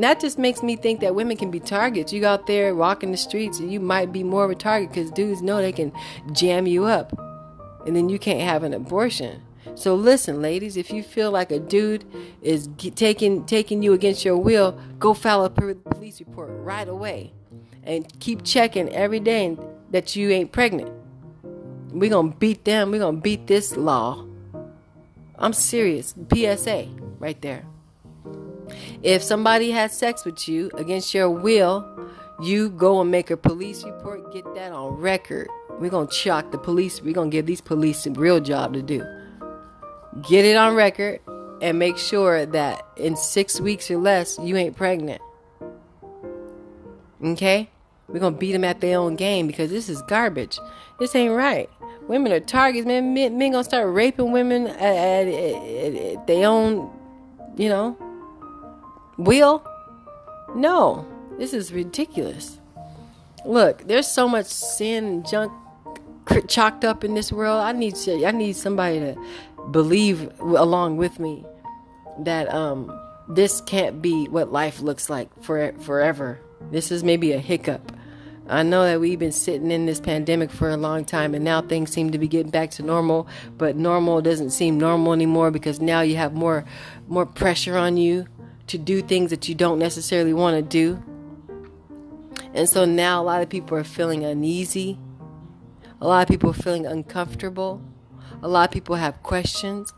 And 0.01 0.05
that 0.05 0.19
just 0.19 0.39
makes 0.39 0.63
me 0.63 0.77
think 0.77 1.01
that 1.01 1.15
women 1.15 1.37
can 1.37 1.51
be 1.51 1.61
targets. 1.61 2.11
You 2.11 2.25
out 2.25 2.47
there 2.47 2.75
walking 2.75 3.11
the 3.11 3.19
streets 3.19 3.59
and 3.59 3.71
you 3.71 3.81
might 3.81 4.15
be 4.15 4.25
more 4.25 4.47
of 4.47 4.51
a 4.51 4.55
target 4.55 4.89
because 4.89 5.11
dudes 5.11 5.43
know 5.43 5.59
they 5.59 5.73
can 5.73 5.93
jam 6.33 6.67
you 6.67 6.87
up. 6.87 7.13
And 7.87 7.95
then 7.95 8.09
you 8.09 8.19
can't 8.19 8.41
have 8.41 8.63
an 8.63 8.73
abortion. 8.73 9.43
So 9.75 9.95
listen, 9.95 10.41
ladies, 10.41 10.79
if 10.79 10.91
you 10.91 11.03
feel 11.03 11.31
like 11.31 11.53
a 11.53 11.59
dude 11.59 12.07
is 12.41 12.71
taking 12.95 13.45
taking 13.45 13.83
you 13.83 13.93
against 13.93 14.25
your 14.25 14.39
will, 14.39 14.81
go 14.99 15.13
file 15.13 15.45
a 15.45 15.51
police 15.51 16.19
report 16.19 16.49
right 16.51 16.89
away, 16.89 17.35
and 17.83 18.09
keep 18.21 18.43
checking 18.43 18.89
every 18.95 19.21
day 19.21 19.59
that 19.91 20.17
you 20.17 20.31
ain't 20.31 20.51
pregnant. 20.51 20.91
We're 21.93 22.09
to 22.09 22.35
beat 22.39 22.65
them. 22.65 22.91
We're 22.91 23.01
to 23.01 23.13
beat 23.13 23.49
this 23.49 23.77
law. 23.77 24.25
I'm 25.39 25.53
serious. 25.53 26.15
PSA 26.33 26.89
right 27.19 27.43
there. 27.43 27.67
If 29.03 29.23
somebody 29.23 29.71
has 29.71 29.97
sex 29.97 30.25
with 30.25 30.49
you 30.49 30.71
against 30.75 31.15
your 31.15 31.31
will, 31.31 31.89
you 32.41 32.71
go 32.71 33.01
and 33.01 33.11
make 33.11 33.31
a 33.31 33.37
police 33.37 33.85
report, 33.85 34.33
get 34.33 34.45
that 34.55 34.73
on 34.73 34.95
record. 34.95 35.49
We're 35.79 35.91
going 35.91 36.09
to 36.09 36.13
chalk 36.13 36.53
the 36.53 36.59
police. 36.59 37.01
We're 37.01 37.15
going 37.15 37.31
to 37.31 37.35
give 37.35 37.47
these 37.47 37.63
police 37.63 38.07
a 38.07 38.11
real 38.11 38.41
job 38.41 38.75
to 38.75 38.83
do. 38.83 39.05
Get 40.29 40.45
it 40.45 40.57
on 40.57 40.75
record 40.75 41.21
and 41.63 41.79
make 41.79 41.97
sure 41.97 42.45
that 42.45 42.87
in 42.97 43.17
six 43.17 43.61
weeks 43.61 43.91
or 43.91 43.97
less, 43.97 44.39
you 44.43 44.57
ain't 44.57 44.77
pregnant. 44.77 45.23
Okay? 47.25 47.71
We're 48.09 48.21
going 48.21 48.35
to 48.35 48.39
beat 48.39 48.53
them 48.53 48.65
at 48.65 48.81
their 48.81 48.99
own 48.99 49.17
game 49.17 49.47
because 49.47 49.71
this 49.71 49.89
is 49.89 50.03
garbage. 50.03 50.59
This 50.99 51.15
ain't 51.15 51.33
right. 51.33 51.71
Women 52.09 52.33
are 52.33 52.41
targets, 52.41 52.87
man. 52.87 53.15
Men, 53.15 53.39
men 53.39 53.53
gonna 53.53 53.65
start 53.65 53.89
raping 53.95 54.33
women 54.33 54.67
at, 54.67 54.81
at, 54.81 55.29
at, 55.29 55.95
at 55.95 56.27
their 56.27 56.49
own, 56.49 56.91
you 57.57 57.69
know, 57.69 57.97
will. 59.21 59.65
No, 60.55 61.07
this 61.39 61.53
is 61.53 61.73
ridiculous. 61.73 62.59
Look, 63.45 63.87
there's 63.87 64.07
so 64.07 64.29
much 64.29 64.47
sin 64.47 65.05
and 65.05 65.27
junk 65.27 65.53
chalked 66.49 66.85
up 66.85 67.05
in 67.05 67.15
this 67.15 67.33
world. 67.33 67.61
I 67.61 67.73
need 67.73 67.95
to, 67.97 68.27
I 68.27 68.31
need 68.31 68.57
somebody 68.57 69.01
to 69.01 69.17
believe 69.71 70.31
along 70.41 70.97
with 70.97 71.19
me 71.19 71.45
that 72.21 72.53
um, 72.53 72.99
this 73.29 73.61
can't 73.63 74.03
be 74.03 74.27
what 74.27 74.53
life 74.53 74.81
looks 74.81 75.09
like 75.09 75.29
for 75.43 75.73
forever. 75.81 76.41
This 76.71 76.91
is 76.91 77.03
maybe 77.03 77.33
a 77.33 77.39
hiccup. 77.39 77.93
I 78.49 78.65
know 78.65 78.85
that 78.85 79.01
we've 79.01 79.19
been 79.19 79.31
sitting 79.33 79.71
in 79.71 79.87
this 79.87 80.01
pandemic 80.01 80.51
for 80.51 80.71
a 80.71 80.77
long 80.77 81.05
time 81.05 81.37
and 81.37 81.45
now 81.45 81.63
things 81.63 81.93
seem 81.93 82.11
to 82.11 82.19
be 82.19 82.27
getting 82.27 82.51
back 82.51 82.73
to 82.73 82.83
normal, 82.83 83.29
but 83.57 83.77
normal 83.77 84.21
doesn't 84.21 84.51
seem 84.51 84.77
normal 84.77 85.13
anymore 85.13 85.53
because 85.53 85.81
now 85.81 86.01
you 86.01 86.17
have 86.17 86.35
more 86.35 86.65
more 87.07 87.27
pressure 87.27 87.77
on 87.77 87.97
you 87.97 88.27
to 88.71 88.79
do 88.79 89.03
things 89.03 89.31
that 89.31 89.49
you 89.49 89.55
don't 89.55 89.79
necessarily 89.79 90.33
want 90.33 90.57
to 90.57 90.63
do. 90.63 91.03
And 92.55 92.69
so 92.69 92.85
now 92.85 93.21
a 93.21 93.25
lot 93.25 93.43
of 93.43 93.49
people 93.49 93.77
are 93.77 93.85
feeling 93.85 94.25
uneasy. 94.25 94.99
A 96.01 96.07
lot 96.07 96.23
of 96.23 96.29
people 96.29 96.51
are 96.51 96.55
feeling 96.55 96.87
uncomfortable. 96.87 97.83
A 98.43 98.49
lot 98.49 98.69
of 98.69 98.73
people 98.73 98.97
have 98.97 99.23
questions. 99.23 99.93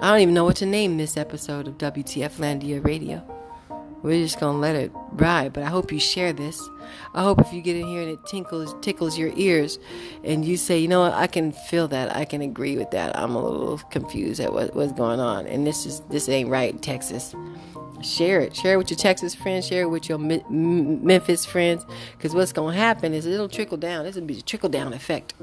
I 0.00 0.10
don't 0.10 0.20
even 0.20 0.34
know 0.34 0.44
what 0.44 0.56
to 0.56 0.66
name 0.66 0.96
this 0.96 1.16
episode 1.16 1.68
of 1.68 1.78
WTF 1.78 2.36
Landia 2.38 2.84
Radio. 2.84 3.37
We're 4.02 4.22
just 4.22 4.38
gonna 4.38 4.58
let 4.58 4.76
it 4.76 4.92
ride. 5.12 5.52
But 5.52 5.64
I 5.64 5.66
hope 5.66 5.90
you 5.90 5.98
share 5.98 6.32
this. 6.32 6.60
I 7.14 7.22
hope 7.22 7.40
if 7.40 7.52
you 7.52 7.60
get 7.60 7.76
in 7.76 7.86
here 7.86 8.02
and 8.02 8.10
it 8.10 8.24
tinkles 8.26 8.74
tickles 8.80 9.18
your 9.18 9.32
ears, 9.36 9.78
and 10.24 10.44
you 10.44 10.56
say, 10.56 10.78
you 10.78 10.88
know 10.88 11.00
what, 11.00 11.14
I 11.14 11.26
can 11.26 11.52
feel 11.52 11.88
that. 11.88 12.14
I 12.14 12.24
can 12.24 12.40
agree 12.40 12.76
with 12.76 12.90
that. 12.92 13.18
I'm 13.18 13.34
a 13.34 13.42
little 13.42 13.78
confused 13.90 14.40
at 14.40 14.52
what, 14.52 14.74
what's 14.74 14.92
going 14.92 15.20
on, 15.20 15.46
and 15.46 15.66
this 15.66 15.86
is 15.86 16.00
this 16.10 16.28
ain't 16.28 16.48
right, 16.48 16.80
Texas. 16.80 17.34
Share 18.02 18.40
it. 18.40 18.54
Share 18.54 18.74
it 18.74 18.76
with 18.76 18.90
your 18.90 18.98
Texas 18.98 19.34
friends. 19.34 19.66
Share 19.66 19.82
it 19.82 19.90
with 19.90 20.08
your 20.08 20.18
Memphis 20.18 21.44
friends. 21.44 21.84
Because 22.16 22.32
what's 22.32 22.52
gonna 22.52 22.76
happen 22.76 23.12
is 23.12 23.26
it'll 23.26 23.48
trickle 23.48 23.76
down. 23.76 24.04
This 24.04 24.14
will 24.14 24.22
be 24.22 24.38
a 24.38 24.42
trickle 24.42 24.68
down 24.68 24.92
effect. 24.92 25.34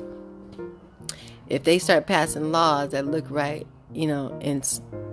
If 1.47 1.63
they 1.63 1.79
start 1.79 2.07
passing 2.07 2.51
laws 2.51 2.91
that 2.91 3.05
look 3.05 3.25
right, 3.29 3.67
you 3.93 4.07
know, 4.07 4.37
and 4.41 4.63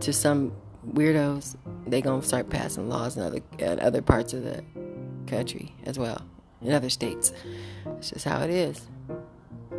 to 0.00 0.12
some 0.12 0.52
weirdos, 0.86 1.56
they 1.86 2.00
gonna 2.00 2.22
start 2.22 2.50
passing 2.50 2.88
laws 2.88 3.16
in 3.16 3.22
other 3.22 3.40
in 3.58 3.80
other 3.80 4.02
parts 4.02 4.32
of 4.32 4.44
the 4.44 4.64
country 5.26 5.74
as 5.84 5.98
well, 5.98 6.22
in 6.60 6.72
other 6.72 6.90
states. 6.90 7.32
It's 7.98 8.10
just 8.10 8.24
how 8.24 8.42
it 8.42 8.50
is. 8.50 8.86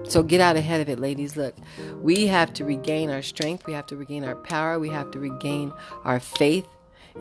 So 0.03 0.21
get 0.21 0.41
out 0.41 0.55
ahead 0.55 0.81
of 0.81 0.89
it, 0.89 0.99
ladies. 0.99 1.37
Look, 1.37 1.55
we 2.01 2.27
have 2.27 2.53
to 2.53 2.65
regain 2.65 3.09
our 3.09 3.21
strength. 3.21 3.65
We 3.65 3.73
have 3.73 3.85
to 3.87 3.95
regain 3.95 4.23
our 4.25 4.35
power. 4.35 4.79
We 4.79 4.89
have 4.89 5.11
to 5.11 5.19
regain 5.19 5.71
our 6.03 6.19
faith, 6.19 6.67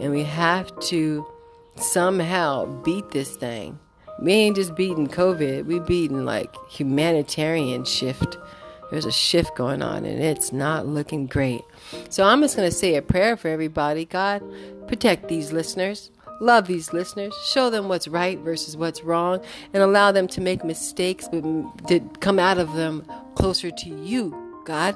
and 0.00 0.10
we 0.10 0.24
have 0.24 0.76
to 0.88 1.26
somehow 1.76 2.66
beat 2.82 3.10
this 3.10 3.36
thing. 3.36 3.78
We 4.20 4.32
ain't 4.32 4.56
just 4.56 4.74
beating 4.74 5.08
COVID. 5.08 5.64
We 5.64 5.78
beating 5.80 6.24
like 6.24 6.54
humanitarian 6.68 7.84
shift 7.84 8.36
there's 8.92 9.06
a 9.06 9.10
shift 9.10 9.56
going 9.56 9.80
on 9.80 10.04
and 10.04 10.22
it's 10.22 10.52
not 10.52 10.86
looking 10.86 11.26
great. 11.26 11.62
So 12.10 12.24
I'm 12.24 12.42
just 12.42 12.56
going 12.56 12.68
to 12.68 12.76
say 12.76 12.94
a 12.96 13.00
prayer 13.00 13.38
for 13.38 13.48
everybody. 13.48 14.04
God, 14.04 14.42
protect 14.86 15.28
these 15.28 15.50
listeners. 15.50 16.10
Love 16.42 16.66
these 16.66 16.92
listeners. 16.92 17.32
Show 17.46 17.70
them 17.70 17.88
what's 17.88 18.06
right 18.06 18.38
versus 18.40 18.76
what's 18.76 19.02
wrong 19.02 19.42
and 19.72 19.82
allow 19.82 20.12
them 20.12 20.28
to 20.28 20.42
make 20.42 20.62
mistakes 20.62 21.26
but 21.32 21.42
to 21.88 22.00
come 22.20 22.38
out 22.38 22.58
of 22.58 22.74
them 22.74 23.06
closer 23.34 23.70
to 23.70 23.88
you, 23.88 24.60
God. 24.66 24.94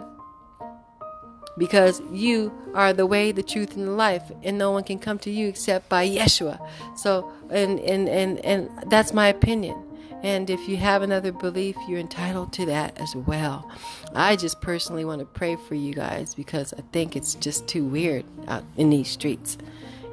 Because 1.57 2.03
you 2.13 2.53
are 2.75 2.93
the 2.93 3.07
way, 3.07 3.33
the 3.33 3.43
truth, 3.43 3.77
and 3.77 3.87
the 3.87 3.93
life, 3.93 4.31
and 4.43 4.59
no 4.59 4.73
one 4.73 4.85
can 4.85 4.99
come 4.99 5.19
to 5.21 5.31
you 5.31 5.49
except 5.49 5.89
by 5.89 6.07
Yeshua. 6.07 6.61
So, 6.99 7.33
and 7.49 7.81
and 7.81 8.11
and 8.11 8.45
and 8.45 8.69
that's 8.91 9.15
my 9.15 9.29
opinion. 9.29 9.86
And 10.23 10.51
if 10.51 10.69
you 10.69 10.77
have 10.79 11.03
another 11.03 11.33
belief, 11.33 11.77
you're 11.89 12.01
entitled 12.01 12.53
to 12.55 12.67
that 12.67 12.99
as 12.99 13.15
well. 13.15 13.71
I 14.15 14.37
just 14.37 14.61
personally 14.61 15.05
want 15.05 15.21
to 15.21 15.27
pray 15.27 15.57
for 15.57 15.75
you 15.75 15.95
guys 15.95 16.35
because 16.35 16.73
I 16.73 16.83
think 16.93 17.17
it's 17.17 17.35
just 17.35 17.69
too 17.69 17.85
weird 17.85 18.25
out 18.49 18.65
in 18.77 18.91
these 18.91 19.09
streets. 19.09 19.59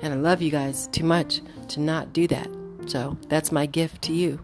And 0.02 0.14
I 0.14 0.18
love 0.18 0.42
you 0.42 0.52
guys 0.52 0.88
too 0.88 1.06
much 1.06 1.42
to 1.70 1.80
not 1.80 2.14
do 2.14 2.28
that. 2.28 2.48
So 2.86 3.18
that's 3.30 3.52
my 3.52 3.66
gift 3.66 4.02
to 4.04 4.14
you. 4.14 4.40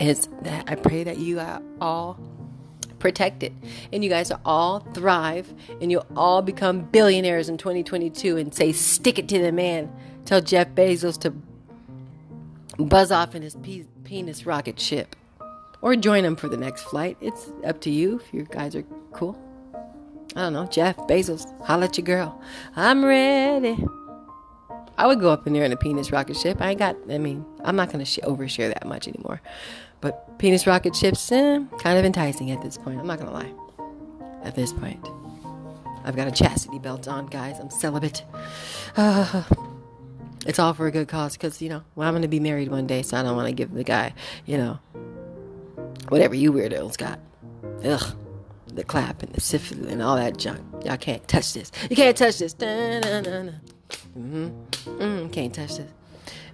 Is 0.00 0.28
that 0.42 0.64
I 0.68 0.74
pray 0.74 1.04
that 1.04 1.18
you 1.18 1.38
are 1.40 1.62
all 1.80 2.18
protected 2.98 3.54
and 3.92 4.02
you 4.02 4.10
guys 4.10 4.32
all 4.44 4.80
thrive 4.80 5.52
and 5.80 5.90
you'll 5.90 6.06
all 6.16 6.42
become 6.42 6.82
billionaires 6.82 7.48
in 7.48 7.56
2022 7.56 8.36
and 8.36 8.52
say 8.52 8.72
stick 8.72 9.18
it 9.18 9.28
to 9.28 9.38
the 9.38 9.52
man. 9.52 9.90
Tell 10.24 10.40
Jeff 10.40 10.68
Bezos 10.70 11.18
to 11.20 11.32
buzz 12.82 13.12
off 13.12 13.34
in 13.34 13.42
his 13.42 13.54
penis 14.06 14.46
rocket 14.46 14.78
ship. 14.78 15.16
Or 15.82 15.94
join 15.96 16.22
them 16.22 16.36
for 16.36 16.48
the 16.48 16.56
next 16.56 16.82
flight. 16.82 17.16
It's 17.20 17.50
up 17.64 17.80
to 17.82 17.90
you 17.90 18.20
if 18.20 18.32
you 18.32 18.44
guys 18.44 18.74
are 18.74 18.84
cool. 19.12 19.36
I 20.34 20.42
don't 20.42 20.52
know, 20.52 20.66
Jeff 20.66 20.96
Bezos, 21.08 21.44
holla 21.62 21.86
at 21.86 21.98
your 21.98 22.04
girl. 22.04 22.40
I'm 22.76 23.04
ready. 23.04 23.76
I 24.98 25.06
would 25.06 25.20
go 25.20 25.30
up 25.30 25.46
in 25.46 25.52
there 25.52 25.64
in 25.64 25.72
a 25.72 25.76
penis 25.76 26.10
rocket 26.12 26.36
ship. 26.36 26.58
I 26.60 26.70
ain't 26.70 26.78
got, 26.78 26.96
I 27.10 27.18
mean, 27.18 27.44
I'm 27.64 27.76
not 27.76 27.88
going 27.88 27.98
to 27.98 28.10
sh- 28.10 28.18
overshare 28.22 28.72
that 28.72 28.86
much 28.86 29.08
anymore. 29.08 29.40
But 30.00 30.38
penis 30.38 30.66
rocket 30.66 30.94
ships, 30.94 31.30
eh, 31.32 31.60
kind 31.78 31.98
of 31.98 32.04
enticing 32.04 32.50
at 32.50 32.62
this 32.62 32.78
point. 32.78 33.00
I'm 33.00 33.06
not 33.06 33.18
going 33.18 33.30
to 33.30 33.34
lie. 33.34 33.52
At 34.44 34.54
this 34.54 34.72
point. 34.72 35.04
I've 36.04 36.14
got 36.16 36.28
a 36.28 36.30
chastity 36.30 36.78
belt 36.78 37.08
on, 37.08 37.26
guys. 37.26 37.58
I'm 37.58 37.70
celibate. 37.70 38.24
Uh, 38.96 39.42
it's 40.46 40.58
all 40.58 40.72
for 40.74 40.86
a 40.86 40.90
good 40.90 41.08
cause 41.08 41.32
because, 41.32 41.60
you 41.60 41.68
know, 41.68 41.82
well, 41.94 42.08
I'm 42.08 42.20
to 42.22 42.28
be 42.28 42.40
married 42.40 42.70
one 42.70 42.86
day, 42.86 43.02
so 43.02 43.16
I 43.16 43.22
don't 43.22 43.36
want 43.36 43.48
to 43.48 43.54
give 43.54 43.72
the 43.72 43.84
guy, 43.84 44.14
you 44.44 44.56
know, 44.56 44.78
whatever 46.08 46.34
you 46.34 46.52
weirdos 46.52 46.96
got. 46.96 47.18
Ugh. 47.84 48.16
The 48.66 48.84
clap 48.84 49.22
and 49.22 49.32
the 49.32 49.40
syphilis 49.40 49.90
and 49.90 50.02
all 50.02 50.16
that 50.16 50.36
junk. 50.36 50.60
Y'all 50.84 50.98
can't 50.98 51.26
touch 51.26 51.54
this. 51.54 51.72
You 51.88 51.96
can't 51.96 52.16
touch 52.16 52.38
this. 52.38 52.54
Mm-hmm. 52.54 54.48
Mm, 55.00 55.32
can't 55.32 55.54
touch 55.54 55.76
this. 55.76 55.90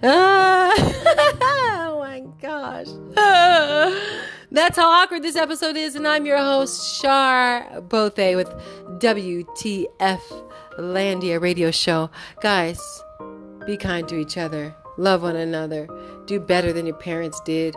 Ah, 0.05 0.73
oh 1.89 1.99
my 2.01 2.21
gosh. 2.41 2.89
That's 4.53 4.77
how 4.77 4.91
awkward 4.91 5.23
this 5.23 5.37
episode 5.37 5.77
is, 5.77 5.95
and 5.95 6.07
I'm 6.07 6.27
your 6.27 6.39
host, 6.39 7.01
Shar 7.01 7.81
Bothe 7.81 8.37
with 8.37 8.49
WTF 9.01 10.21
Landia 10.79 11.41
Radio 11.41 11.71
Show. 11.71 12.11
Guys, 12.41 12.81
be 13.66 13.77
kind 13.77 14.09
to 14.09 14.18
each 14.18 14.37
other, 14.37 14.75
love 14.96 15.22
one 15.22 15.37
another, 15.37 15.88
do 16.27 16.40
better 16.40 16.72
than 16.72 16.87
your 16.87 16.96
parents 16.96 17.40
did, 17.40 17.75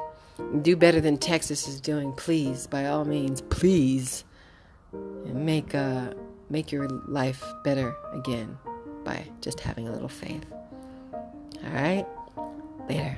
do 0.62 0.76
better 0.76 1.00
than 1.02 1.18
Texas 1.18 1.68
is 1.68 1.80
doing, 1.80 2.12
please, 2.14 2.68
by 2.68 2.86
all 2.88 3.06
means, 3.06 3.42
please. 3.42 4.24
And 4.94 5.46
make 5.46 5.76
uh 5.76 6.14
make 6.50 6.72
your 6.72 6.88
life 7.08 7.44
better 7.64 7.96
again 8.14 8.58
by 9.04 9.26
just 9.42 9.60
having 9.60 9.88
a 9.88 9.92
little 9.92 10.10
faith. 10.10 10.46
All 11.14 11.74
right? 11.74 12.06
Later. 12.88 13.18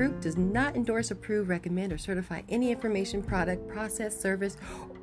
Group 0.01 0.19
does 0.19 0.35
not 0.35 0.75
endorse, 0.75 1.11
approve, 1.11 1.47
recommend, 1.47 1.93
or 1.93 1.97
certify 1.99 2.41
any 2.49 2.71
information, 2.71 3.21
product, 3.21 3.67
process, 3.67 4.19
service, 4.19 4.57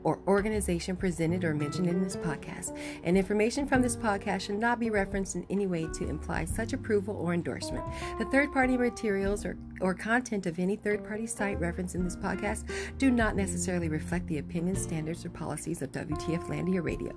or 0.05 0.21
organization 0.27 0.97
presented 0.97 1.45
or 1.45 1.55
mentioned 1.55 1.87
in 1.87 2.03
this 2.03 2.17
podcast. 2.17 2.77
And 3.05 3.17
information 3.17 3.67
from 3.67 3.83
this 3.83 3.97
podcast 3.97 4.43
should 4.43 4.59
not 4.59 4.81
be 4.81 4.91
referenced 4.91 5.37
in 5.37 5.47
any 5.51 5.67
way 5.67 5.87
to 5.95 6.09
imply 6.09 6.45
such 6.45 6.73
approval 6.73 7.17
or 7.17 7.35
endorsement. 7.35 7.85
The 8.19 8.25
third 8.27 8.53
party 8.53 8.77
materials 8.77 9.45
or, 9.45 9.57
or 9.81 9.95
content 9.95 10.47
of 10.47 10.59
any 10.59 10.77
third 10.77 11.07
party 11.07 11.27
site 11.27 11.61
referenced 11.61 11.95
in 11.95 12.05
this 12.05 12.17
podcast 12.17 12.69
do 12.99 13.11
not 13.11 13.37
necessarily 13.37 13.89
reflect 13.89 14.27
the 14.27 14.39
opinions, 14.39 14.83
standards, 14.83 15.25
or 15.25 15.31
policies 15.31 15.83
of 15.83 15.93
WTF 15.93 16.49
Landia 16.49 16.83
Radio. 16.83 17.13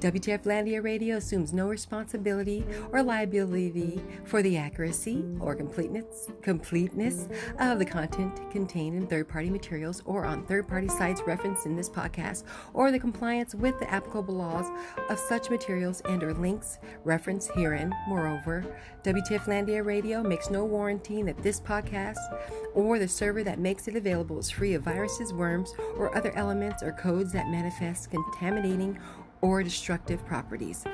WTF 0.00 0.44
Landia 0.44 0.82
Radio 0.82 1.16
assumes 1.16 1.52
no 1.52 1.68
responsibility 1.68 2.64
or 2.92 3.02
liability 3.02 4.00
for 4.24 4.42
the 4.42 4.56
accuracy 4.56 5.24
or 5.40 5.54
completeness, 5.54 6.30
completeness 6.42 7.23
of 7.58 7.78
the 7.78 7.84
content 7.84 8.50
contained 8.50 8.96
in 8.96 9.06
third 9.06 9.28
party 9.28 9.50
materials 9.50 10.02
or 10.04 10.24
on 10.24 10.44
third 10.46 10.68
party 10.68 10.88
sites 10.88 11.22
referenced 11.26 11.66
in 11.66 11.76
this 11.76 11.88
podcast, 11.88 12.44
or 12.72 12.90
the 12.90 12.98
compliance 12.98 13.54
with 13.54 13.78
the 13.78 13.90
applicable 13.90 14.34
laws 14.34 14.66
of 15.08 15.18
such 15.18 15.50
materials 15.50 16.00
and 16.02 16.22
or 16.22 16.34
links 16.34 16.78
referenced 17.04 17.50
herein. 17.52 17.92
Moreover, 18.08 18.64
WTF 19.02 19.44
Landia 19.44 19.84
Radio 19.84 20.22
makes 20.22 20.50
no 20.50 20.64
warranty 20.64 21.22
that 21.22 21.42
this 21.42 21.60
podcast 21.60 22.18
or 22.74 22.98
the 22.98 23.08
server 23.08 23.44
that 23.44 23.58
makes 23.58 23.88
it 23.88 23.96
available 23.96 24.38
is 24.38 24.50
free 24.50 24.74
of 24.74 24.82
viruses, 24.82 25.32
worms, 25.32 25.72
or 25.96 26.16
other 26.16 26.32
elements 26.36 26.82
or 26.82 26.92
codes 26.92 27.32
that 27.32 27.48
manifest 27.48 28.10
contaminating 28.10 28.98
or 29.44 29.62
destructive 29.62 30.24
properties. 30.24 30.84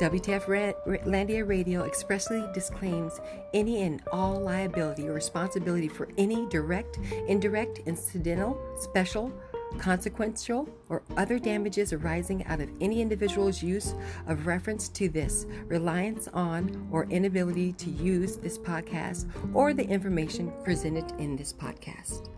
WTF 0.00 0.74
Landia 1.06 1.48
Radio 1.48 1.84
expressly 1.84 2.44
disclaims 2.52 3.20
any 3.54 3.82
and 3.82 4.02
all 4.10 4.40
liability 4.40 5.08
or 5.08 5.12
responsibility 5.12 5.86
for 5.86 6.08
any 6.18 6.44
direct, 6.48 6.98
indirect, 7.28 7.82
incidental, 7.86 8.60
special, 8.80 9.32
consequential, 9.78 10.68
or 10.88 11.02
other 11.16 11.38
damages 11.38 11.92
arising 11.92 12.44
out 12.46 12.60
of 12.60 12.68
any 12.80 13.00
individual's 13.00 13.62
use 13.62 13.94
of 14.26 14.48
reference 14.48 14.88
to 14.88 15.08
this, 15.08 15.46
reliance 15.66 16.26
on, 16.34 16.88
or 16.90 17.04
inability 17.10 17.72
to 17.74 17.90
use 17.90 18.36
this 18.38 18.58
podcast 18.58 19.30
or 19.54 19.72
the 19.72 19.86
information 19.86 20.52
presented 20.64 21.08
in 21.20 21.36
this 21.36 21.52
podcast. 21.52 22.28